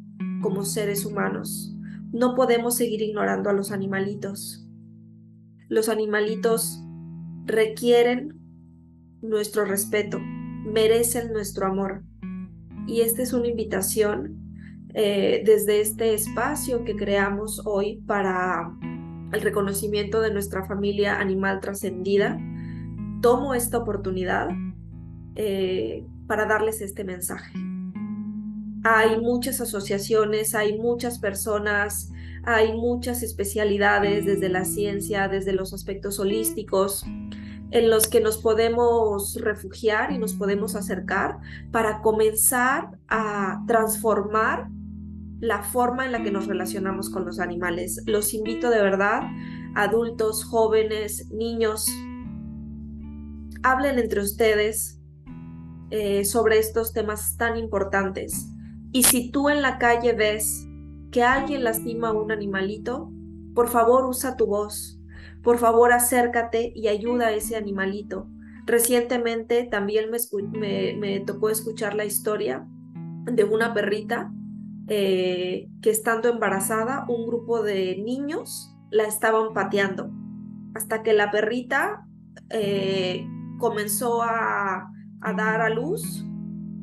como 0.43 0.65
seres 0.65 1.07
humanos. 1.07 1.75
No 2.13 2.35
podemos 2.35 2.77
seguir 2.77 3.01
ignorando 3.01 3.49
a 3.49 3.55
los 3.55 3.73
animalitos. 3.73 4.69
Los 5.69 5.89
animalitos 5.89 6.83
requieren 7.47 8.39
nuestro 9.23 9.65
respeto, 9.65 10.21
merecen 10.67 11.33
nuestro 11.33 11.67
amor. 11.67 12.03
Y 12.87 13.01
esta 13.01 13.23
es 13.23 13.33
una 13.33 13.49
invitación 13.49 14.47
eh, 14.95 15.43
desde 15.45 15.81
este 15.81 16.15
espacio 16.15 16.85
que 16.85 16.97
creamos 16.97 17.63
hoy 17.65 18.03
para 18.07 18.73
el 19.33 19.41
reconocimiento 19.41 20.21
de 20.21 20.33
nuestra 20.33 20.65
familia 20.65 21.19
animal 21.19 21.61
trascendida, 21.61 22.39
tomo 23.21 23.55
esta 23.55 23.79
oportunidad 23.79 24.49
eh, 25.35 26.07
para 26.27 26.47
darles 26.47 26.81
este 26.81 27.05
mensaje. 27.05 27.53
Hay 28.85 29.21
muchas 29.21 29.61
asociaciones, 29.61 30.55
hay 30.55 30.79
muchas 30.79 31.19
personas, 31.19 32.13
hay 32.45 32.73
muchas 32.73 33.23
especialidades 33.23 34.25
desde 34.25 34.49
la 34.49 34.65
ciencia, 34.65 35.29
desde 35.29 35.53
los 35.53 35.75
aspectos 35.75 36.21
holísticos, 36.21 37.05
en 37.71 37.91
los 37.91 38.09
que 38.09 38.21
nos 38.21 38.39
podemos 38.39 39.37
refugiar 39.41 40.13
y 40.13 40.19
nos 40.19 40.35
podemos 40.35 40.77
acercar 40.77 41.39
para 41.73 42.01
comenzar 42.01 42.99
a 43.09 43.63
transformar 43.67 44.69
la 45.41 45.63
forma 45.63 46.07
en 46.07 46.13
la 46.13 46.23
que 46.23 46.31
nos 46.31 46.47
relacionamos 46.47 47.11
con 47.11 47.25
los 47.25 47.41
animales. 47.41 48.03
Los 48.07 48.33
invito 48.35 48.71
de 48.71 48.81
verdad, 48.81 49.23
adultos, 49.75 50.45
jóvenes, 50.45 51.31
niños, 51.31 51.87
hablen 53.63 53.99
entre 53.99 54.21
ustedes 54.21 55.01
eh, 55.91 56.25
sobre 56.25 56.59
estos 56.59 56.93
temas 56.93 57.37
tan 57.37 57.57
importantes. 57.57 58.49
Y 58.93 59.03
si 59.03 59.31
tú 59.31 59.49
en 59.49 59.61
la 59.61 59.79
calle 59.79 60.13
ves 60.15 60.67
que 61.11 61.23
alguien 61.23 61.65
lastima 61.65 62.09
a 62.09 62.13
un 62.13 62.33
animalito, 62.33 63.11
por 63.55 63.69
favor 63.69 64.07
usa 64.07 64.37
tu 64.37 64.47
voz. 64.47 64.96
Por 65.47 65.59
favor 65.59 65.93
acércate 65.93 66.73
y 66.75 66.89
ayuda 66.89 67.29
a 67.29 67.31
ese 67.31 67.55
animalito. 67.55 68.27
Recientemente 68.67 69.63
también 69.63 70.11
me, 70.11 70.97
me 70.99 71.21
tocó 71.21 71.51
escuchar 71.51 71.95
la 71.95 72.05
historia 72.05 72.67
de 73.33 73.45
una 73.45 73.73
perrita 73.73 74.33
eh, 74.89 75.69
que 75.83 75.91
estando 75.91 76.29
embarazada, 76.29 77.07
un 77.09 77.29
grupo 77.29 77.63
de 77.63 77.97
niños 78.05 78.75
la 78.91 79.05
estaban 79.05 79.55
pateando 79.55 80.11
hasta 80.75 81.05
que 81.05 81.13
la 81.13 81.31
perrita 81.31 82.09
eh, 82.51 83.25
comenzó 83.61 84.25
a, 84.25 84.91
dar 85.21 85.61
a 85.61 85.71
luz. 85.71 86.25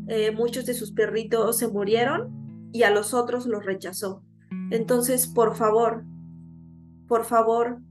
Eh, 0.07 0.31
muchos 0.31 0.65
de 0.65 0.73
sus 0.73 0.93
perritos 0.93 1.57
se 1.57 1.67
murieron 1.67 2.69
y 2.71 2.83
a 2.83 2.91
los 2.91 3.13
otros 3.13 3.45
los 3.45 3.65
rechazó. 3.65 4.23
Entonces, 4.71 5.27
por 5.27 5.53
favor, 5.57 6.05
por 7.09 7.25
favor, 7.25 7.81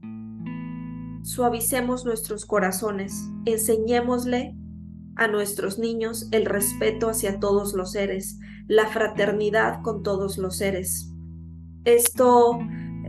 suavicemos 1.23 2.05
nuestros 2.05 2.45
corazones, 2.45 3.29
enseñémosle 3.45 4.55
a 5.15 5.27
nuestros 5.27 5.79
niños 5.79 6.27
el 6.31 6.45
respeto 6.45 7.09
hacia 7.09 7.39
todos 7.39 7.73
los 7.73 7.93
seres, 7.93 8.39
la 8.67 8.87
fraternidad 8.87 9.81
con 9.81 10.03
todos 10.03 10.37
los 10.37 10.57
seres. 10.57 11.09
Esto, 11.85 12.59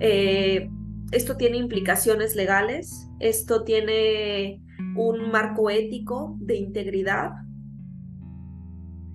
eh, 0.01 0.71
esto 1.11 1.37
tiene 1.37 1.57
implicaciones 1.59 2.37
legales, 2.37 3.09
esto 3.19 3.65
tiene 3.65 4.63
un 4.97 5.31
marco 5.31 5.69
ético 5.71 6.37
de 6.39 6.57
integridad, 6.57 7.33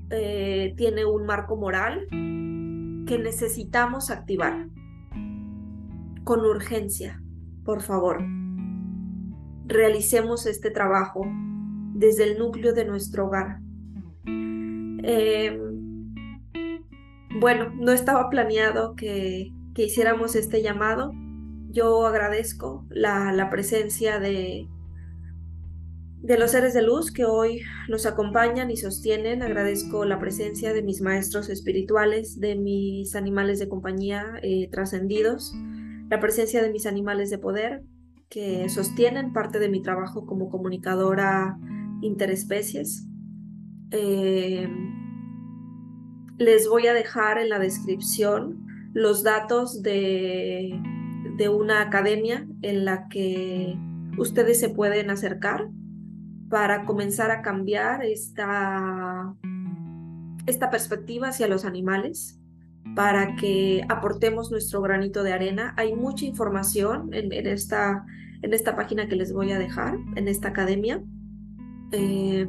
eh, 0.09 0.73
tiene 0.75 1.05
un 1.05 1.25
marco 1.25 1.55
moral 1.55 2.05
que 2.09 3.17
necesitamos 3.17 4.09
activar 4.09 4.67
con 6.25 6.41
urgencia, 6.41 7.21
por 7.63 7.81
favor. 7.81 8.38
Realicemos 9.69 10.47
este 10.47 10.71
trabajo 10.71 11.21
desde 11.93 12.23
el 12.23 12.39
núcleo 12.39 12.73
de 12.73 12.85
nuestro 12.85 13.27
hogar. 13.27 13.59
Eh, 14.25 15.55
bueno, 17.39 17.69
no 17.75 17.91
estaba 17.91 18.29
planeado 18.31 18.95
que, 18.95 19.51
hiciéramos 19.75 20.35
este 20.35 20.61
llamado, 20.61 21.13
yo 21.69 22.05
agradezco 22.05 22.85
la, 22.89 23.47
presencia 23.49 24.19
de, 24.19 24.67
de 26.17 26.37
los 26.37 26.51
seres 26.51 26.73
de 26.73 26.81
luz 26.81 27.11
que 27.11 27.23
hoy 27.23 27.61
nos 27.87 28.07
acompañan 28.07 28.71
y 28.71 28.75
sostienen. 28.75 29.43
Agradezco 29.43 30.03
la 30.03 30.19
presencia 30.19 30.73
de 30.73 30.81
mis 30.81 30.99
maestros 31.01 31.47
espirituales, 31.47 32.39
de 32.39 32.55
mis 32.55 33.15
animales 33.15 33.59
de 33.59 33.69
compañía 33.69 34.33
eh, 34.41 34.67
trascendidos, 34.71 35.53
la 36.09 36.19
presencia 36.19 36.63
de 36.63 36.71
mis 36.71 36.87
animales 36.87 37.29
de 37.29 37.37
poder 37.37 37.83
que 38.29 38.69
sostienen 38.69 39.33
parte 39.33 39.59
de 39.59 39.69
mi 39.69 39.81
trabajo 39.81 40.25
como 40.25 40.49
comunicadora 40.49 41.57
interespecies. 42.01 43.05
Eh, 43.91 44.69
les 46.37 46.69
voy 46.69 46.87
a 46.87 46.93
dejar 46.93 47.39
en 47.39 47.49
la 47.49 47.59
descripción 47.59 48.65
los 48.93 49.23
datos 49.23 49.81
de 49.81 50.79
de 51.39 51.47
una 51.47 51.81
academia 51.81 52.45
en 52.61 52.83
la 52.83 53.07
que 53.07 53.77
ustedes 54.17 54.59
se 54.59 54.69
pueden 54.69 55.09
acercar 55.09 55.69
para 56.49 56.85
comenzar 56.85 57.31
a 57.31 57.41
cambiar 57.41 58.03
esta, 58.03 59.33
esta 60.45 60.69
perspectiva 60.69 61.29
hacia 61.29 61.47
los 61.47 61.63
animales, 61.63 62.38
para 62.99 63.37
que 63.37 63.81
aportemos 63.87 64.51
nuestro 64.51 64.81
granito 64.81 65.23
de 65.23 65.31
arena. 65.31 65.73
Hay 65.77 65.95
mucha 65.95 66.25
información 66.25 67.13
en, 67.13 67.31
esta, 67.47 68.05
en 68.41 68.53
esta 68.53 68.75
página 68.75 69.07
que 69.07 69.15
les 69.15 69.31
voy 69.31 69.53
a 69.53 69.57
dejar, 69.57 69.97
en 70.17 70.27
esta 70.27 70.49
academia. 70.49 71.01
Eh, 71.93 72.45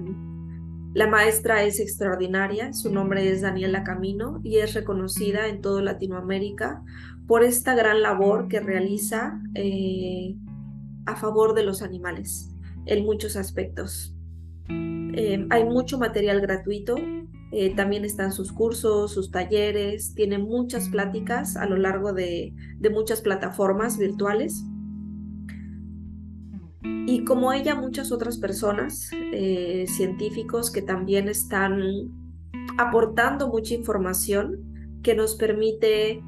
la 0.93 1.07
maestra 1.07 1.63
es 1.63 1.79
extraordinaria, 1.79 2.73
su 2.73 2.93
nombre 2.93 3.31
es 3.31 3.43
Daniela 3.43 3.85
Camino 3.85 4.41
y 4.43 4.57
es 4.57 4.75
reconocida 4.75 5.47
en 5.47 5.61
toda 5.61 5.83
Latinoamérica 5.83 6.83
por 7.29 7.45
esta 7.45 7.77
gran 7.77 8.03
labor 8.03 8.49
que 8.49 8.59
realiza 8.59 9.41
eh, 9.55 10.35
a 11.07 11.15
favor 11.15 11.55
de 11.55 11.63
los 11.63 11.81
animales 11.81 12.51
en 12.87 13.05
muchos 13.05 13.37
aspectos. 13.37 14.17
Eh, 14.69 15.47
hay 15.49 15.65
mucho 15.65 15.97
material 15.97 16.41
gratuito, 16.41 16.97
eh, 17.53 17.75
también 17.75 18.05
están 18.05 18.33
sus 18.33 18.53
cursos, 18.53 19.13
sus 19.13 19.31
talleres, 19.31 20.15
tiene 20.15 20.39
muchas 20.39 20.89
pláticas 20.89 21.57
a 21.57 21.67
lo 21.67 21.77
largo 21.77 22.13
de, 22.13 22.55
de 22.79 22.91
muchas 22.91 23.21
plataformas 23.21 23.99
virtuales. 23.99 24.65
Y 27.07 27.25
como 27.25 27.53
ella, 27.53 27.75
muchas 27.75 28.13
otras 28.13 28.39
personas, 28.39 29.11
científicos 29.87 30.71
que 30.71 30.81
también 30.81 31.29
están 31.29 31.83
aportando 32.79 33.49
mucha 33.49 33.75
información 33.75 35.01
que 35.03 35.15
nos 35.15 35.35
permite 35.35 36.23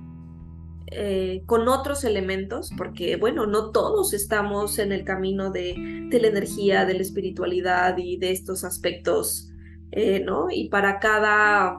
eh, 0.94 1.42
con 1.46 1.68
otros 1.68 2.04
elementos, 2.04 2.70
porque 2.76 3.16
bueno, 3.16 3.46
no 3.46 3.70
todos 3.70 4.12
estamos 4.12 4.78
en 4.78 4.92
el 4.92 5.04
camino 5.04 5.50
de, 5.50 5.74
la 6.10 6.28
energía, 6.28 6.84
de 6.84 6.94
la 6.94 7.00
espiritualidad 7.00 7.96
y 7.96 8.18
de 8.18 8.30
estos 8.30 8.62
aspectos, 8.62 9.51
eh, 9.92 10.22
¿no? 10.24 10.48
Y 10.50 10.68
para 10.70 10.98
cada, 10.98 11.78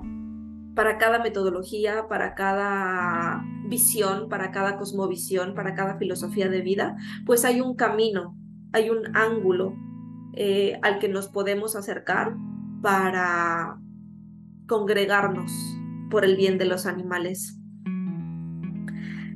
para 0.76 0.98
cada 1.00 1.20
metodología, 1.20 2.08
para 2.08 2.36
cada 2.36 3.44
visión, 3.68 4.30
para 4.30 4.52
cada 4.52 4.78
cosmovisión, 4.78 5.56
para 5.56 5.74
cada 5.74 5.98
filosofía 5.98 6.48
de 6.48 6.62
vida, 6.62 6.96
pues 7.26 7.44
hay 7.44 7.60
un 7.60 7.76
camino, 7.76 8.38
hay 8.72 8.92
un 8.92 9.16
ángulo 9.16 9.74
eh, 10.36 10.80
al 10.84 11.00
que 11.00 11.10
nos 11.10 11.28
podemos 11.28 11.76
acercar 11.76 12.36
para 12.84 13.80
congregarnos 14.68 15.52
por 16.12 16.24
el 16.24 16.36
bien 16.36 16.60
de 16.60 16.66
los 16.66 16.86
animales. 16.86 17.60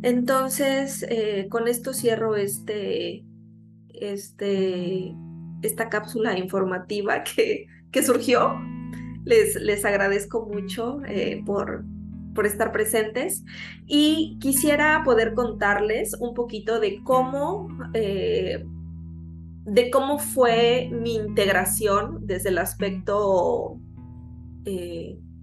Entonces, 0.03 1.03
eh, 1.09 1.47
con 1.49 1.67
esto 1.67 1.93
cierro 1.93 2.35
este, 2.35 3.25
este, 3.89 5.15
esta 5.63 5.89
cápsula 5.89 6.37
informativa 6.37 7.23
que, 7.35 7.65
que 7.91 8.03
surgió. 8.03 8.59
Les, 9.25 9.55
les, 9.55 9.83
agradezco 9.83 10.45
mucho 10.45 11.01
eh, 11.05 11.43
por, 11.45 11.83
por 12.33 12.45
estar 12.45 12.71
presentes 12.71 13.43
y 13.85 14.37
quisiera 14.39 15.01
poder 15.03 15.33
contarles 15.33 16.15
un 16.19 16.33
poquito 16.33 16.79
de 16.79 17.03
cómo, 17.03 17.67
eh, 17.93 18.65
de 19.65 19.91
cómo 19.91 20.17
fue 20.17 20.89
mi 20.93 21.15
integración 21.15 22.25
desde 22.25 22.49
el 22.49 22.57
aspecto 22.57 23.79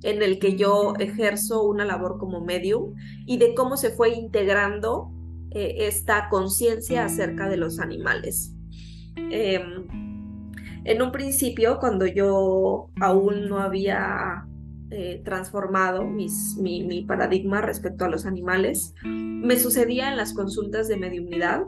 en 0.05 0.23
el 0.23 0.39
que 0.39 0.55
yo 0.55 0.95
ejerzo 0.99 1.65
una 1.65 1.85
labor 1.85 2.19
como 2.19 2.41
medium 2.41 2.95
y 3.27 3.39
de 3.39 3.55
cómo 3.55 3.77
se 3.77 3.91
fue 3.91 4.11
integrando 4.11 5.11
eh, 5.51 5.87
esta 5.87 6.29
conciencia 6.29 7.07
acerca 7.07 7.49
de 7.49 7.57
los 7.57 7.81
animales. 7.81 8.53
En 10.85 11.01
un 11.01 11.13
principio, 11.13 11.79
cuando 11.79 12.07
yo 12.07 12.91
aún 13.01 13.49
no 13.49 13.59
había 13.59 14.47
eh, 14.91 15.23
transformado 15.25 16.05
mi, 16.05 17.05
paradigma 17.09 17.63
respecto 17.63 18.05
a 18.05 18.09
los 18.09 18.27
animales, 18.27 18.95
me 19.03 19.59
sucedía 19.59 20.11
en 20.11 20.17
las 20.17 20.35
consultas 20.35 20.87
de 20.87 20.99
mediumnidad 20.99 21.63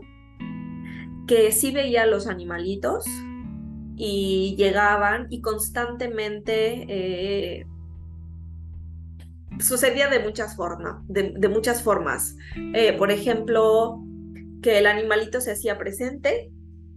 que 1.27 1.51
sí 1.51 1.73
veía 1.73 2.07
los 2.07 2.27
animalitos 2.27 3.05
y 3.97 4.55
llegaban 4.59 5.27
y 5.31 5.41
constantemente 5.41 6.85
eh, 6.89 7.67
sucedía 9.59 10.09
de 10.09 10.21
muchas 10.21 10.55
formas, 10.55 10.97
de, 11.09 11.49
muchas 11.49 11.83
formas. 11.83 12.37
Eh, 12.75 12.93
por 12.93 13.11
ejemplo, 13.11 13.99
que 14.63 14.79
el 14.79 14.87
animalito 14.87 15.41
se 15.41 15.53
hacía 15.53 15.79
presente 15.79 16.53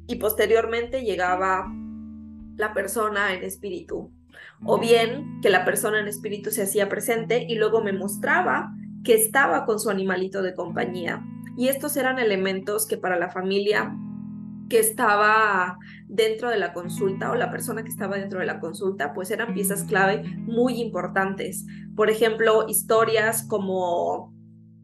y 0.05 0.17
posteriormente 0.17 1.01
llegaba 1.03 1.65
la 2.59 2.73
persona 2.73 3.33
en 3.33 3.43
espíritu. 3.43 4.11
O 4.65 4.77
bien 4.77 5.39
que 5.41 5.49
la 5.49 5.63
persona 5.63 5.99
en 5.99 6.07
espíritu 6.07 6.51
se 6.51 6.63
hacía 6.63 6.89
presente 6.89 7.45
y 7.47 7.55
luego 7.55 7.81
me 7.81 7.93
mostraba 7.93 8.73
que 9.03 9.15
estaba 9.15 9.65
con 9.65 9.79
su 9.79 9.89
animalito 9.89 10.41
de 10.41 10.53
compañía. 10.53 11.25
Y 11.57 11.69
estos 11.69 11.95
eran 11.95 12.19
elementos 12.19 12.85
que 12.85 12.97
para 12.97 13.17
la 13.17 13.29
familia 13.29 13.95
que 14.69 14.79
estaba 14.79 15.77
dentro 16.07 16.49
de 16.49 16.57
la 16.57 16.73
consulta 16.73 17.31
o 17.31 17.35
la 17.35 17.49
persona 17.49 17.83
que 17.83 17.89
estaba 17.89 18.17
dentro 18.17 18.39
de 18.39 18.45
la 18.45 18.59
consulta, 18.59 19.13
pues 19.13 19.31
eran 19.31 19.53
piezas 19.53 19.85
clave 19.85 20.23
muy 20.37 20.81
importantes. 20.81 21.65
Por 21.95 22.09
ejemplo, 22.09 22.65
historias 22.67 23.43
como 23.47 24.33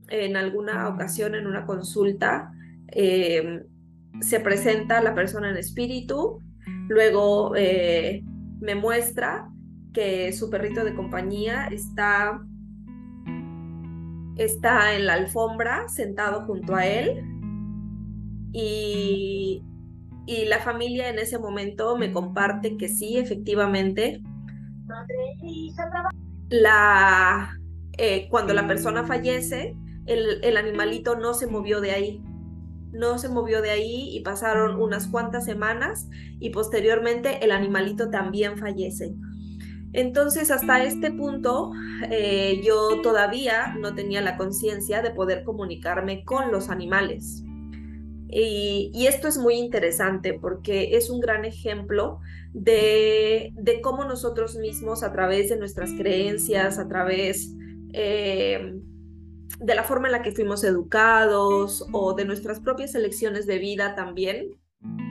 en 0.07 0.37
alguna 0.37 0.87
ocasión 0.87 1.35
en 1.35 1.45
una 1.45 1.65
consulta 1.65 2.51
em, 2.87 3.63
se 4.21 4.39
presenta 4.39 5.01
la 5.01 5.13
persona 5.13 5.49
en 5.49 5.57
espíritu, 5.57 6.39
luego 6.87 7.55
eh, 7.55 8.23
me 8.59 8.75
muestra 8.75 9.49
que 9.93 10.31
su 10.33 10.49
perrito 10.49 10.83
de 10.83 10.93
compañía 10.93 11.67
está, 11.67 12.41
está 14.37 14.95
en 14.95 15.05
la 15.05 15.13
alfombra 15.13 15.87
sentado 15.87 16.45
junto 16.45 16.75
a 16.75 16.85
él. 16.85 17.23
Y 18.51 19.63
y 20.25 20.45
la 20.45 20.59
familia 20.59 21.09
en 21.09 21.19
ese 21.19 21.37
momento 21.37 21.97
me 21.97 22.11
comparte 22.11 22.77
que 22.77 22.89
sí, 22.89 23.17
efectivamente, 23.17 24.21
la, 26.49 27.59
eh, 27.97 28.27
cuando 28.29 28.53
la 28.53 28.65
persona 28.67 29.03
fallece, 29.03 29.75
el, 30.07 30.43
el 30.43 30.57
animalito 30.57 31.15
no 31.15 31.33
se 31.35 31.45
movió 31.45 31.79
de 31.79 31.91
ahí, 31.91 32.23
no 32.95 33.17
se 33.17 33.29
movió 33.29 33.61
de 33.61 33.71
ahí 33.71 34.09
y 34.15 34.21
pasaron 34.21 34.81
unas 34.81 35.07
cuantas 35.07 35.45
semanas 35.45 36.07
y 36.39 36.49
posteriormente 36.49 37.43
el 37.43 37.51
animalito 37.51 38.09
también 38.09 38.57
fallece. 38.57 39.15
Entonces, 39.93 40.51
hasta 40.51 40.83
este 40.83 41.11
punto, 41.11 41.71
eh, 42.11 42.59
yo 42.63 43.01
todavía 43.01 43.75
no 43.79 43.95
tenía 43.95 44.19
la 44.19 44.35
conciencia 44.35 45.01
de 45.01 45.11
poder 45.11 45.45
comunicarme 45.45 46.25
con 46.25 46.51
los 46.51 46.69
animales. 46.69 47.43
Y, 48.27 49.05
esto 49.07 49.29
es 49.29 49.37
muy 49.37 49.55
interesante 49.55 50.33
porque 50.33 50.97
es 50.97 51.09
un 51.09 51.21
gran 51.21 51.45
ejemplo 51.45 52.19
de, 52.51 53.53
cómo 53.81 54.03
nosotros 54.03 54.57
mismos 54.57 55.03
a 55.03 55.13
través 55.13 55.47
de 55.47 55.57
nuestras 55.57 55.91
creencias, 55.91 56.77
a 56.77 56.89
través 56.89 57.55
eh, 57.93 58.75
de 59.59 59.75
la 59.75 59.83
forma 59.83 60.07
en 60.07 60.13
la 60.13 60.21
que 60.21 60.31
fuimos 60.31 60.63
educados 60.63 61.85
o 61.91 62.13
de 62.13 62.25
nuestras 62.25 62.59
propias 62.59 62.95
elecciones 62.95 63.45
de 63.47 63.59
vida 63.59 63.95
también, 63.95 64.49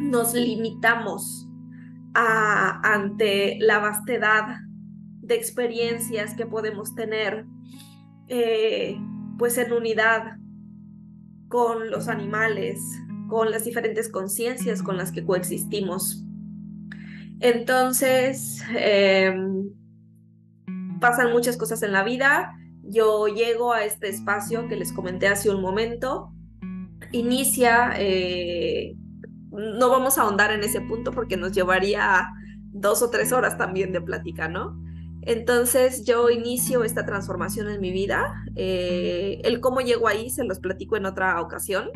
nos 0.01 0.35
limitamos 0.35 1.49
ante 2.15 3.59
la 3.61 3.81
vastedad 3.81 4.59
de 5.21 5.35
experiencias 5.35 6.35
que 6.35 6.47
podemos 6.47 6.95
tener 6.95 7.45
eh, 8.29 8.97
pues 9.39 9.59
en 9.59 9.73
unidad 9.73 10.37
con 11.49 11.91
los 11.91 12.09
animales, 12.09 12.81
con 13.29 13.51
las 13.51 13.65
diferentes 13.65 14.09
conciencias 14.09 14.83
con 14.83 14.97
las 14.97 15.13
que 15.13 15.25
coexistimos. 15.25 16.25
Entonces, 17.41 18.63
em, 18.77 19.71
pasan 21.01 21.33
muchas 21.33 21.57
cosas 21.57 21.83
en 21.83 21.93
la 21.93 22.05
vida. 22.05 22.57
Yo 22.87 23.29
llego 23.29 23.73
a 23.73 23.85
este 23.85 24.09
espacio 24.09 24.69
que 24.69 24.77
les 24.77 24.93
comenté 24.93 25.29
hace 25.29 25.51
un 25.51 25.61
momento 25.61 26.35
inicia, 27.13 27.93
eh, 27.97 28.97
no 29.51 29.89
vamos 29.89 30.19
a 30.19 30.23
ahondar 30.23 30.53
en 30.53 30.65
ese 30.65 30.81
punto 30.81 31.13
porque 31.13 31.37
nos 31.37 31.53
llevaría 31.53 32.29
dos 32.73 33.03
o 33.03 33.11
tres 33.11 33.33
horas 33.33 33.57
también 33.57 33.93
de 33.93 34.01
plática, 34.01 34.49
¿no? 34.49 34.81
Entonces 35.23 36.05
yo 36.05 36.29
inicio 36.29 36.85
esta 36.85 37.07
transformación 37.07 37.71
en 37.71 37.81
mi 37.81 37.93
vida. 37.93 38.45
Eh, 38.57 39.41
el 39.45 39.61
cómo 39.61 39.81
llego 39.81 40.09
ahí 40.09 40.29
se 40.29 40.45
los 40.45 40.59
platico 40.59 40.97
en 40.97 41.07
otra 41.07 41.41
ocasión, 41.41 41.89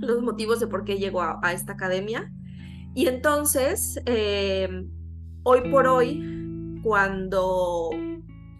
los 0.00 0.22
motivos 0.22 0.60
de 0.60 0.66
por 0.66 0.84
qué 0.84 0.96
llego 0.96 1.22
a, 1.22 1.52
esta 1.52 1.72
academia. 1.72 2.30
Y 2.94 3.08
entonces, 3.08 4.00
eh, 4.06 4.68
hoy 5.42 5.70
por 5.70 5.86
hoy, 5.86 6.80
cuando 6.82 7.90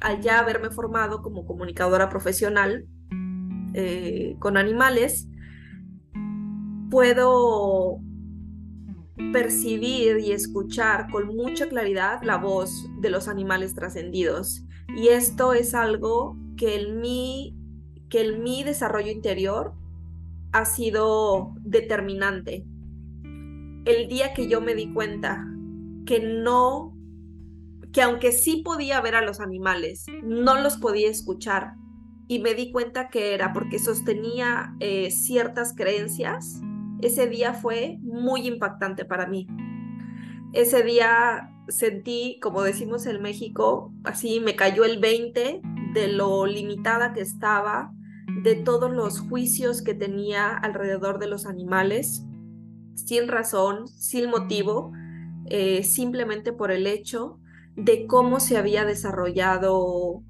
al 0.00 0.20
ya 0.20 0.38
haberme 0.38 0.70
formado 0.70 1.22
como 1.22 1.46
comunicadora 1.46 2.08
profesional 2.08 2.86
eh, 3.74 4.36
con 4.38 4.56
animales, 4.56 5.28
puedo 6.90 8.00
percibir 9.32 10.18
y 10.18 10.32
escuchar 10.32 11.10
con 11.10 11.26
mucha 11.34 11.68
claridad 11.68 12.22
la 12.22 12.36
voz 12.36 12.88
de 13.00 13.10
los 13.10 13.28
animales 13.28 13.74
trascendidos. 13.74 14.64
Y 14.96 15.08
esto 15.08 15.52
es 15.52 15.74
algo 15.74 16.36
que 16.56 16.80
en 16.80 17.00
mi, 17.00 17.56
que 18.08 18.22
en 18.22 18.42
mi 18.42 18.62
desarrollo 18.62 19.10
interior 19.10 19.74
ha 20.52 20.64
sido 20.64 21.54
determinante. 21.60 22.64
El 23.84 24.08
día 24.08 24.32
que 24.32 24.48
yo 24.48 24.60
me 24.60 24.74
di 24.74 24.92
cuenta 24.92 25.46
que 26.06 26.20
no, 26.20 26.95
que 27.96 28.02
aunque 28.02 28.30
sí 28.30 28.60
podía 28.62 29.00
ver 29.00 29.14
a 29.14 29.22
los 29.22 29.40
animales, 29.40 30.04
no 30.22 30.60
los 30.60 30.76
podía 30.76 31.08
escuchar. 31.08 31.76
Y 32.28 32.40
me 32.40 32.52
di 32.52 32.70
cuenta 32.70 33.08
que 33.08 33.32
era 33.32 33.54
porque 33.54 33.78
sostenía 33.78 34.76
eh, 34.80 35.10
ciertas 35.10 35.74
creencias 35.74 36.60
ese 37.00 37.26
día 37.26 37.54
fue 37.54 37.96
muy 38.02 38.46
impactante 38.46 39.06
para 39.06 39.26
mí. 39.26 39.46
Ese 40.52 40.82
día 40.82 41.50
sentí, 41.68 42.38
como 42.42 42.62
decimos 42.62 43.06
en 43.06 43.22
México, 43.22 43.94
así 44.04 44.40
me 44.40 44.56
cayó 44.56 44.84
el 44.84 44.98
20 44.98 45.62
de 45.94 46.08
lo 46.08 46.44
limitada 46.44 47.14
que 47.14 47.22
estaba, 47.22 47.94
de 48.42 48.56
todos 48.56 48.90
los 48.90 49.20
juicios 49.20 49.80
que 49.80 49.94
tenía 49.94 50.54
alrededor 50.54 51.18
de 51.18 51.28
los 51.28 51.46
animales, 51.46 52.26
sin 52.94 53.26
razón, 53.26 53.88
sin 53.88 54.28
motivo, 54.28 54.92
eh, 55.46 55.82
simplemente 55.82 56.52
por 56.52 56.70
el 56.70 56.86
hecho 56.86 57.40
de 57.76 58.06
cómo 58.06 58.40
se 58.40 58.56
había 58.56 58.84
desarrollado 58.84 60.22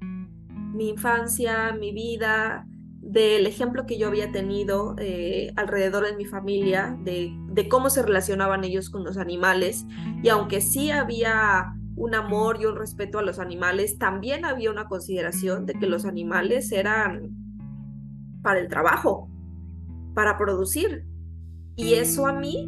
mi 0.73 0.89
infancia, 0.89 1.73
mi 1.73 1.91
vida, 1.91 2.67
del 3.07 3.47
ejemplo 3.47 3.85
que 3.85 3.97
yo 3.97 4.07
había 4.07 4.33
tenido 4.33 4.95
eh, 4.99 5.53
alrededor 5.55 6.05
de 6.05 6.15
mi 6.17 6.25
familia, 6.25 6.97
de, 7.03 7.67
cómo 7.69 7.89
se 7.89 8.03
relacionaban 8.03 8.65
ellos 8.65 8.89
con 8.89 9.03
los 9.05 9.17
animales. 9.17 9.85
Y 10.21 10.29
aunque 10.29 10.59
sí 10.59 10.91
había 10.91 11.73
un 11.95 12.13
amor 12.15 12.57
y 12.61 12.65
un 12.65 12.75
respeto 12.75 13.17
a 13.17 13.23
los 13.23 13.39
animales, 13.39 13.97
también 13.97 14.43
había 14.43 14.71
una 14.71 14.87
consideración 14.87 15.65
de 15.65 15.73
que 15.73 15.87
los 15.87 16.05
animales 16.05 16.71
eran 16.71 17.31
para 18.43 18.59
el 18.59 18.67
trabajo, 18.67 19.29
para 20.13 20.37
producir. 20.37 21.05
Y 21.77 21.93
eso 21.93 22.27
a 22.27 22.33
mí 22.33 22.67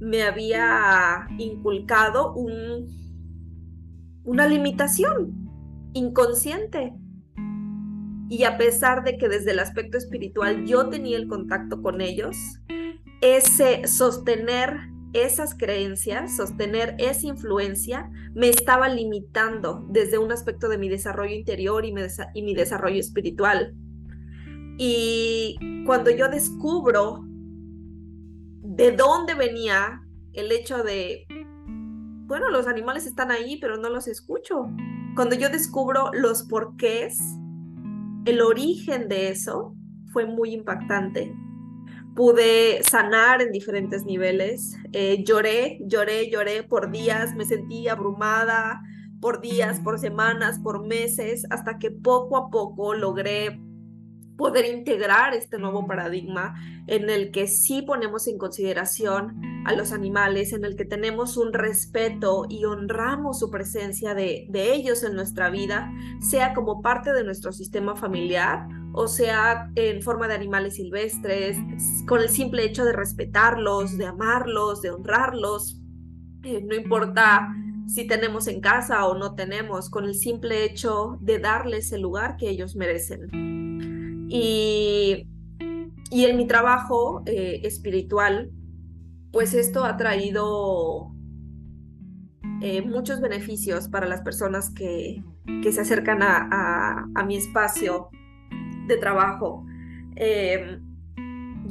me 0.00 0.22
había 0.22 1.26
inculcado 1.38 2.32
un, 2.34 2.88
una 4.24 4.46
limitación 4.46 5.50
inconsciente 5.94 6.94
y 8.28 8.44
a 8.44 8.56
pesar 8.56 9.04
de 9.04 9.18
que 9.18 9.28
desde 9.28 9.50
el 9.50 9.58
aspecto 9.58 9.98
espiritual 9.98 10.64
yo 10.64 10.88
tenía 10.88 11.18
el 11.18 11.28
contacto 11.28 11.82
con 11.82 12.00
ellos, 12.00 12.36
ese 13.20 13.86
sostener 13.86 14.92
esas 15.12 15.54
creencias, 15.54 16.36
sostener 16.36 16.96
esa 16.98 17.26
influencia, 17.26 18.10
me 18.34 18.48
estaba 18.48 18.88
limitando 18.88 19.86
desde 19.90 20.18
un 20.18 20.32
aspecto 20.32 20.68
de 20.68 20.78
mi 20.78 20.88
desarrollo 20.88 21.34
interior 21.34 21.84
y 21.84 21.92
mi, 21.92 22.00
y 22.34 22.42
mi 22.42 22.54
desarrollo 22.54 22.98
espiritual. 22.98 23.74
Y 24.78 25.58
cuando 25.84 26.10
yo 26.10 26.28
descubro 26.28 27.24
de 28.62 28.92
dónde 28.92 29.34
venía 29.34 30.02
el 30.32 30.50
hecho 30.50 30.82
de, 30.82 31.26
bueno, 32.26 32.50
los 32.50 32.66
animales 32.66 33.06
están 33.06 33.30
ahí, 33.30 33.58
pero 33.60 33.76
no 33.76 33.88
los 33.88 34.08
escucho. 34.08 34.68
Cuando 35.14 35.34
yo 35.36 35.48
descubro 35.50 36.10
los 36.12 36.44
porqués 36.44 37.18
el 38.24 38.40
origen 38.40 39.08
de 39.08 39.30
eso 39.30 39.74
fue 40.12 40.26
muy 40.26 40.54
impactante. 40.54 41.34
Pude 42.14 42.82
sanar 42.84 43.42
en 43.42 43.50
diferentes 43.50 44.04
niveles. 44.04 44.76
Eh, 44.92 45.24
lloré, 45.24 45.80
lloré, 45.86 46.30
lloré 46.30 46.62
por 46.62 46.92
días, 46.92 47.34
me 47.34 47.44
sentí 47.44 47.88
abrumada 47.88 48.80
por 49.20 49.40
días, 49.40 49.80
por 49.80 49.98
semanas, 49.98 50.60
por 50.60 50.86
meses, 50.86 51.46
hasta 51.50 51.78
que 51.78 51.90
poco 51.90 52.36
a 52.36 52.50
poco 52.50 52.94
logré 52.94 53.60
poder 54.42 54.66
integrar 54.66 55.34
este 55.34 55.56
nuevo 55.56 55.86
paradigma 55.86 56.56
en 56.88 57.08
el 57.10 57.30
que 57.30 57.46
sí 57.46 57.82
ponemos 57.82 58.26
en 58.26 58.38
consideración 58.38 59.40
a 59.64 59.72
los 59.72 59.92
animales, 59.92 60.52
en 60.52 60.64
el 60.64 60.74
que 60.74 60.84
tenemos 60.84 61.36
un 61.36 61.52
respeto 61.52 62.46
y 62.48 62.64
honramos 62.64 63.38
su 63.38 63.52
presencia 63.52 64.14
de, 64.14 64.48
ellos 64.52 65.04
en 65.04 65.14
nuestra 65.14 65.48
vida, 65.48 65.92
sea 66.20 66.54
como 66.54 66.82
parte 66.82 67.12
de 67.12 67.22
nuestro 67.22 67.52
sistema 67.52 67.94
familiar 67.94 68.66
o 68.94 69.06
sea 69.06 69.70
en 69.76 70.02
forma 70.02 70.26
de 70.26 70.34
animales 70.34 70.74
silvestres, 70.74 71.56
con 72.08 72.20
el 72.20 72.28
simple 72.28 72.64
hecho 72.64 72.84
de 72.84 72.94
respetarlos, 72.94 73.96
de 73.96 74.06
amarlos, 74.06 74.82
de 74.82 74.90
honrarlos, 74.90 75.80
eh, 76.42 76.60
no 76.64 76.74
importa 76.74 77.48
si 77.86 78.08
tenemos 78.08 78.48
en 78.48 78.60
casa 78.60 79.06
o 79.06 79.16
no 79.16 79.36
tenemos, 79.36 79.88
con 79.88 80.04
el 80.04 80.16
simple 80.16 80.64
hecho 80.64 81.16
de 81.20 81.38
darles 81.38 81.92
el 81.92 82.02
lugar 82.02 82.36
que 82.36 82.50
ellos 82.50 82.74
merecen. 82.74 83.91
Y, 84.32 85.28
en 86.10 86.36
mi 86.36 86.46
trabajo 86.46 87.22
eh, 87.26 87.60
espiritual, 87.64 88.50
pues 89.30 89.52
esto 89.52 89.84
ha 89.84 89.96
traído 89.98 91.12
eh, 92.62 92.80
muchos 92.82 93.20
beneficios 93.20 93.88
para 93.88 94.06
las 94.06 94.22
personas 94.22 94.70
que, 94.70 95.22
se 95.70 95.80
acercan 95.80 96.22
a, 96.22 97.24
mi 97.26 97.36
espacio 97.36 98.08
de 98.86 98.96
trabajo. 98.96 99.66
Em, 100.16 100.80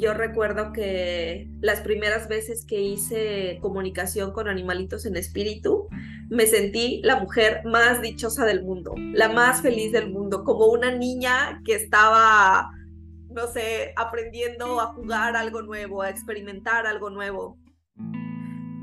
yo 0.02 0.16
recuerdo 0.16 0.74
que 0.74 1.47
las 1.62 1.82
primeras 1.82 2.28
veces 2.28 2.66
que 2.66 2.82
hice 2.82 3.60
comunicación 3.62 4.32
con 4.32 4.47
animalitos 4.47 5.06
en 5.06 5.16
espíritu, 5.16 5.88
me 6.28 6.47
sentí 6.47 7.02
la 7.04 7.20
mujer 7.20 7.62
más 7.66 8.02
dichosa 8.02 8.43
del 8.45 8.64
mundo, 8.64 8.95
la 8.97 9.30
más 9.30 9.62
feliz 9.62 9.91
del 9.91 10.10
mundo, 10.10 10.43
como 10.43 10.66
una 10.66 10.91
niña 10.91 11.62
que 11.64 11.76
estaba, 11.76 12.72
no 13.30 13.45
sé, 13.45 13.93
aprendiendo 13.95 14.82
a 14.82 14.88
jugar 14.88 15.36
algo 15.36 15.62
nuevo, 15.62 16.02
a 16.02 16.10
experimentar 16.10 16.88
algo 16.88 17.12
nuevo. 17.12 17.60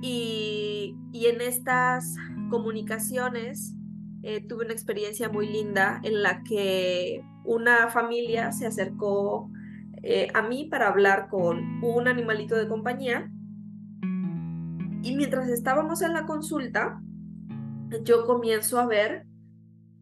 Y, 0.00 0.94
en 1.12 1.40
estas 1.40 2.14
comunicaciones 2.48 3.74
eh, 4.22 4.40
tuve 4.46 4.64
una 4.64 4.72
experiencia 4.72 5.28
muy 5.28 5.48
linda 5.48 6.00
en 6.04 6.22
la 6.22 6.44
que 6.44 7.22
una 7.44 7.90
familia 7.90 8.52
se 8.52 8.66
acercó 8.66 9.50
eh, 10.10 10.28
a 10.32 10.40
mí 10.40 10.64
para 10.70 10.88
hablar 10.88 11.28
con 11.28 11.84
un 11.84 12.08
animalito 12.08 12.56
de 12.56 12.66
compañía. 12.66 13.30
Y 15.02 15.14
mientras 15.14 15.50
estábamos 15.50 16.00
en 16.00 16.14
la 16.14 16.24
consulta, 16.24 17.02
yo 18.04 18.24
comienzo 18.24 18.80
a 18.80 18.86
ver 18.86 19.26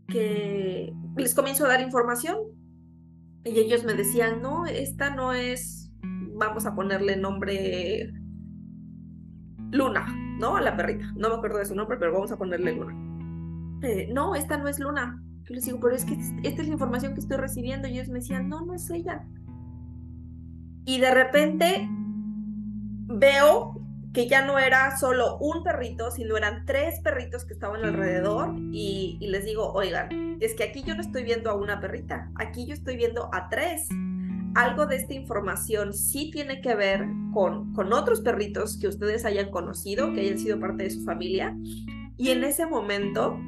que 0.06 0.94
les 1.16 1.34
comienzo 1.34 1.64
a 1.64 1.68
dar 1.70 1.80
información 1.80 2.38
y 3.42 3.58
ellos 3.58 3.82
me 3.82 3.94
decían, 3.94 4.40
no, 4.40 4.64
esta 4.66 5.12
no 5.12 5.32
es, 5.32 5.90
vamos 6.36 6.66
a 6.66 6.76
ponerle 6.76 7.16
nombre 7.16 8.12
Luna, 9.72 10.06
¿no? 10.38 10.56
A 10.56 10.60
la 10.60 10.76
perrita. 10.76 11.12
No 11.16 11.30
me 11.30 11.34
acuerdo 11.34 11.58
de 11.58 11.66
su 11.66 11.74
nombre, 11.74 11.96
pero 11.98 12.12
vamos 12.12 12.30
a 12.30 12.38
ponerle 12.38 12.76
Luna. 12.76 12.94
Eh, 13.82 14.08
no, 14.12 14.36
esta 14.36 14.56
no 14.56 14.68
es 14.68 14.78
Luna. 14.78 15.20
Yo 15.46 15.54
les 15.56 15.64
digo, 15.64 15.80
pero 15.80 15.96
es 15.96 16.04
que 16.04 16.14
esta 16.44 16.62
es 16.62 16.68
la 16.68 16.74
información 16.74 17.14
que 17.14 17.20
estoy 17.20 17.38
recibiendo. 17.38 17.88
Y 17.88 17.94
ellos 17.94 18.08
me 18.08 18.20
decían, 18.20 18.48
no, 18.48 18.64
no 18.64 18.72
es 18.72 18.88
ella. 18.90 19.26
Y 20.86 21.00
de 21.00 21.10
repente 21.10 21.88
veo 23.08 23.86
que 24.14 24.28
ya 24.28 24.46
no 24.46 24.58
era 24.58 24.96
solo 24.96 25.36
un 25.38 25.62
perrito, 25.62 26.10
sino 26.10 26.38
eran 26.38 26.64
tres 26.64 27.00
perritos 27.00 27.44
que 27.44 27.52
estaban 27.52 27.84
alrededor 27.84 28.54
y, 28.72 29.18
les 29.20 29.44
digo, 29.44 29.72
oigan, 29.72 30.38
es 30.40 30.54
que 30.54 30.64
aquí 30.64 30.82
yo 30.84 30.94
no 30.94 31.02
estoy 31.02 31.24
viendo 31.24 31.50
a 31.50 31.54
una 31.54 31.80
perrita, 31.80 32.30
aquí 32.36 32.66
yo 32.66 32.72
estoy 32.72 32.96
viendo 32.96 33.28
a 33.34 33.50
tres. 33.50 33.88
Algo 34.54 34.86
de 34.86 34.96
esta 34.96 35.12
información 35.12 35.92
sí 35.92 36.30
tiene 36.30 36.62
que 36.62 36.74
ver 36.74 37.04
con, 37.34 37.74
con 37.74 37.92
otros 37.92 38.22
perritos 38.22 38.78
que 38.78 38.88
ustedes 38.88 39.26
hayan 39.26 39.50
conocido, 39.50 40.14
que 40.14 40.20
hayan 40.20 40.38
sido 40.38 40.58
parte 40.58 40.84
de 40.84 40.90
su 40.90 41.04
familia. 41.04 41.54
Y 42.16 42.30
en 42.30 42.42
ese 42.42 42.64
momento, 42.64 43.38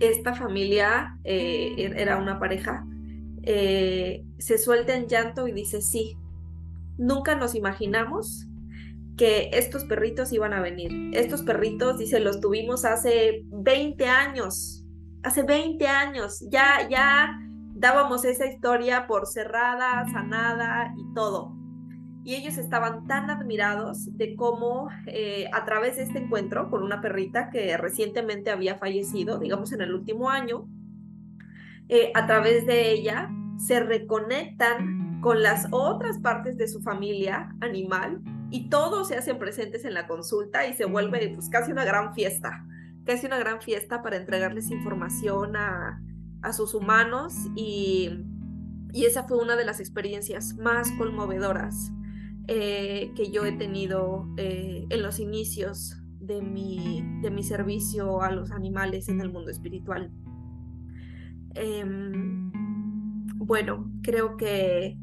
esta 0.00 0.34
familia 0.34 1.16
eh, 1.24 1.94
era 1.96 2.18
una 2.18 2.38
pareja, 2.38 2.84
eh, 3.42 4.22
se 4.36 4.58
suelta 4.58 4.94
en 4.94 5.06
llanto 5.06 5.48
y 5.48 5.52
dice, 5.52 5.80
sí, 5.80 6.14
nunca 6.98 7.34
nos 7.34 7.54
imaginamos 7.54 8.46
que 9.16 9.50
estos 9.52 9.84
perritos 9.84 10.32
iban 10.32 10.52
a 10.52 10.60
venir. 10.60 11.10
Estos 11.12 11.42
perritos, 11.42 11.98
dice, 11.98 12.20
los 12.20 12.40
tuvimos 12.40 12.84
hace 12.84 13.42
20 13.46 14.06
años. 14.06 14.84
Hace 15.22 15.42
20 15.42 15.86
años. 15.88 16.44
Ya, 16.50 16.88
ya 16.88 17.38
dábamos 17.74 18.24
esa 18.24 18.46
historia 18.46 19.06
por 19.06 19.26
cerrada, 19.26 20.06
sanada 20.12 20.94
y 20.96 21.14
todo. 21.14 21.56
Y 22.24 22.34
ellos 22.34 22.58
estaban 22.58 23.06
tan 23.06 23.30
admirados 23.30 24.16
de 24.16 24.36
cómo 24.36 24.88
eh, 25.06 25.48
a 25.52 25.64
través 25.64 25.96
de 25.96 26.02
este 26.02 26.18
encuentro 26.18 26.70
con 26.70 26.82
una 26.82 27.00
perrita 27.00 27.50
que 27.50 27.76
recientemente 27.76 28.50
había 28.50 28.76
fallecido, 28.76 29.38
digamos 29.38 29.72
en 29.72 29.80
el 29.80 29.94
último 29.94 30.28
año, 30.28 30.68
eh, 31.88 32.12
a 32.14 32.26
través 32.26 32.66
de 32.66 32.90
ella 32.90 33.30
se 33.56 33.80
reconectan 33.80 35.07
con 35.20 35.42
las 35.42 35.66
otras 35.70 36.18
partes 36.18 36.56
de 36.56 36.68
su 36.68 36.80
familia 36.80 37.54
animal 37.60 38.20
y 38.50 38.68
todos 38.68 39.08
se 39.08 39.16
hacen 39.16 39.38
presentes 39.38 39.84
en 39.84 39.94
la 39.94 40.06
consulta 40.06 40.66
y 40.66 40.74
se 40.74 40.84
vuelve 40.84 41.32
pues 41.34 41.48
casi 41.48 41.72
una 41.72 41.84
gran 41.84 42.14
fiesta, 42.14 42.66
casi 43.04 43.26
una 43.26 43.38
gran 43.38 43.60
fiesta 43.60 44.02
para 44.02 44.16
entregarles 44.16 44.70
información 44.70 45.56
a, 45.56 46.00
a 46.42 46.52
sus 46.52 46.74
humanos 46.74 47.34
y, 47.56 48.10
y, 48.92 49.04
esa 49.04 49.24
fue 49.24 49.38
una 49.38 49.56
de 49.56 49.64
las 49.64 49.80
experiencias 49.80 50.56
más 50.56 50.90
conmovedoras 50.92 51.92
eh, 52.46 53.12
que 53.16 53.30
yo 53.30 53.44
he 53.44 53.52
tenido 53.52 54.26
eh, 54.36 54.86
en 54.88 55.02
los 55.02 55.18
inicios 55.18 55.96
de 56.20 56.40
mi, 56.42 57.04
de 57.22 57.30
mi 57.30 57.42
servicio 57.42 58.22
a 58.22 58.30
los 58.30 58.50
animales 58.52 59.08
en 59.08 59.20
el 59.20 59.30
mundo 59.30 59.50
espiritual. 59.50 60.10
Em, 61.54 62.50
bueno, 63.36 63.90
creo 64.02 64.36
que 64.36 64.98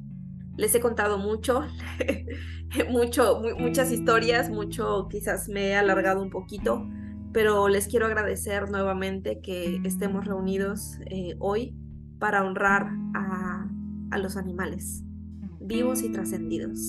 les 0.57 0.73
he 0.75 0.79
contado 0.79 1.17
mucho, 1.17 1.63
mucho 2.89 3.41
muchas 3.57 3.91
historias, 3.91 4.49
mucho 4.49 5.07
quizás 5.09 5.49
me 5.49 5.69
he 5.69 5.75
alargado 5.75 6.21
un 6.21 6.29
poquito, 6.29 6.87
pero 7.33 7.67
les 7.67 7.87
quiero 7.87 8.05
agradecer 8.05 8.69
nuevamente 8.69 9.41
que 9.41 9.81
estemos 9.83 10.25
reunidos 10.25 10.97
eh, 11.07 11.35
hoy 11.39 11.75
para 12.19 12.43
honrar 12.45 12.87
a, 13.13 13.67
a 14.11 14.17
los 14.17 14.37
animales 14.37 15.03
vivos 15.59 16.01
y 16.03 16.11
trascendidos. 16.11 16.79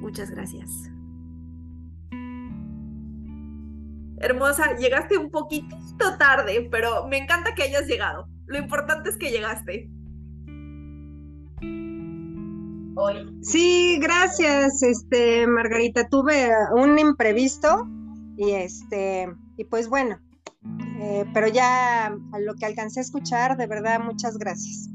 Muchas 0.00 0.30
gracias. 0.30 0.90
Hermosa, 4.18 4.76
llegaste 4.76 5.18
un 5.18 5.30
poquitito 5.30 6.16
tarde, 6.18 6.68
pero 6.70 7.06
me 7.08 7.18
encanta 7.18 7.54
que 7.54 7.62
hayas 7.62 7.86
llegado. 7.86 8.28
Lo 8.46 8.58
importante 8.58 9.10
es 9.10 9.16
que 9.16 9.30
llegaste. 9.30 9.90
Hoy. 12.96 13.38
Sí, 13.42 13.98
gracias, 14.00 14.82
este 14.82 15.46
Margarita. 15.46 16.08
Tuve 16.08 16.50
un 16.76 16.98
imprevisto 16.98 17.88
y 18.36 18.52
este 18.52 19.28
y 19.56 19.64
pues 19.64 19.88
bueno, 19.88 20.18
eh, 21.00 21.24
pero 21.34 21.48
ya 21.48 22.06
a 22.06 22.38
lo 22.40 22.54
que 22.54 22.66
alcancé 22.66 23.00
a 23.00 23.02
escuchar, 23.02 23.56
de 23.56 23.66
verdad, 23.66 24.00
muchas 24.00 24.38
gracias. 24.38 24.88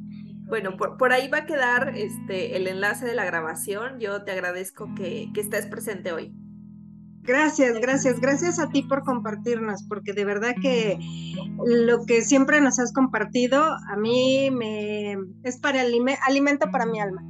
Bueno, 0.47 0.77
por, 0.77 1.13
ahí 1.13 1.27
va 1.27 1.39
a 1.39 1.45
quedar 1.45 1.95
este, 1.95 2.57
el 2.57 2.67
enlace 2.67 3.05
de 3.05 3.13
la 3.13 3.23
grabación. 3.23 3.99
Yo 3.99 4.23
te 4.23 4.31
agradezco 4.31 4.89
que, 4.95 5.29
que 5.33 5.41
estés 5.41 5.67
presente 5.67 6.11
hoy. 6.11 6.33
Gracias, 7.21 7.79
gracias, 7.79 8.19
gracias 8.19 8.57
a 8.57 8.69
ti 8.69 8.81
por 8.81 9.03
compartirnos, 9.03 9.83
porque 9.83 10.13
de 10.13 10.25
verdad 10.25 10.55
que 10.59 10.97
lo 11.63 12.03
que 12.05 12.23
siempre 12.23 12.59
nos 12.61 12.79
has 12.79 12.91
compartido 12.91 13.61
a 13.61 13.95
mí 13.97 14.49
me 14.49 15.15
es 15.43 15.59
para 15.59 15.83
el 15.83 15.93
alimento 16.25 16.71
para 16.71 16.87
mi 16.87 16.99
alma. 16.99 17.21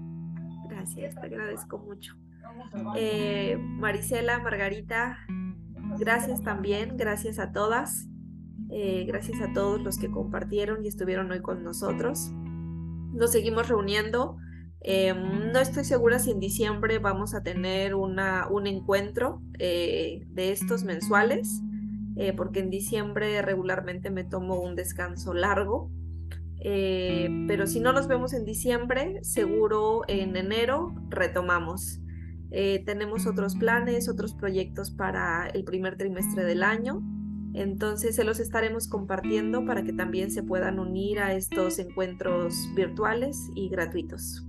Gracias, 0.80 1.16
te 1.16 1.28
agradezco 1.28 1.78
mucho. 1.78 2.16
Eh, 2.96 3.58
Marisela, 3.60 4.40
Margarita, 4.40 5.18
gracias 6.00 6.42
también, 6.42 6.96
gracias 6.96 7.38
a 7.38 7.52
todas, 7.52 8.08
eh, 8.70 9.04
gracias 9.06 9.42
a 9.42 9.52
todos 9.52 9.82
los 9.82 9.98
que 9.98 10.10
compartieron 10.10 10.86
y 10.86 10.88
estuvieron 10.88 11.30
hoy 11.32 11.42
con 11.42 11.66
nosotros. 11.66 12.32
Nos 13.14 13.34
seguimos 13.34 13.68
reuniendo. 13.68 14.38
Em, 14.80 15.52
no 15.52 15.60
estoy 15.60 15.84
segura 15.84 16.18
si 16.18 16.32
en 16.32 16.40
diciembre 16.40 17.00
vamos 17.00 17.36
a 17.36 17.44
tener 17.44 17.94
una, 17.94 18.48
un 18.48 18.66
encuentro 18.66 19.42
eh, 19.60 20.26
de 20.28 20.54
estos 20.54 20.86
mensuales, 20.86 21.62
eh, 22.16 22.32
porque 22.32 22.62
en 22.62 22.70
diciembre 22.70 23.42
regularmente 23.42 24.12
me 24.12 24.24
tomo 24.24 24.62
un 24.62 24.76
descanso 24.76 25.34
largo. 25.34 25.92
Eh, 26.62 27.30
pero 27.48 27.68
si 27.68 27.80
no 27.80 27.94
nos 27.94 28.08
vemos 28.08 28.34
en 28.34 28.46
diciembre, 28.46 29.20
seguro 29.24 30.02
en 30.08 30.36
enero 30.36 30.94
retomamos. 31.10 32.02
tenemos 32.50 33.28
otros 33.28 33.56
planes, 33.56 34.10
otros 34.10 34.34
proyectos 34.34 34.92
para 34.92 35.48
el 35.48 35.64
primer 35.64 35.98
trimestre 35.98 36.44
del 36.44 36.64
año. 36.64 37.02
Entonces 37.54 38.16
se 38.16 38.24
los 38.24 38.40
estaremos 38.40 38.88
compartiendo 38.88 39.66
para 39.66 39.84
que 39.84 39.94
también 39.94 40.32
se 40.32 40.44
puedan 40.44 40.80
unir 40.80 41.20
a 41.20 41.34
estos 41.34 41.80
encuentros 41.80 42.70
virtuales 42.76 43.50
y 43.56 43.70
gratuitos. 43.70 44.46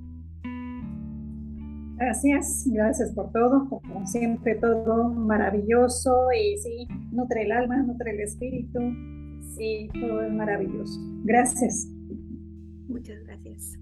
Gracias, 1.96 2.64
gracias 2.66 3.12
por 3.12 3.30
todo, 3.30 3.68
como 3.68 4.06
siempre 4.06 4.54
todo 4.54 5.10
maravilloso 5.10 6.28
y 6.32 6.56
sí, 6.56 6.88
nutre 7.12 7.42
el 7.42 7.52
alma, 7.52 7.76
nutre 7.82 8.12
el 8.12 8.20
espíritu, 8.20 8.80
sí, 9.54 9.88
todo 10.00 10.22
es 10.22 10.32
maravilloso. 10.32 10.98
Gracias. 11.24 11.99
Muchas 12.90 13.22
gracias. 13.24 13.78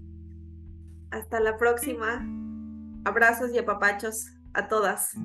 Hasta 1.09 1.39
la 1.39 1.57
próxima. 1.57 2.25
Abrazos 3.05 3.51
y 3.53 3.57
apapachos 3.57 4.27
a 4.53 4.67
todas. 4.67 5.15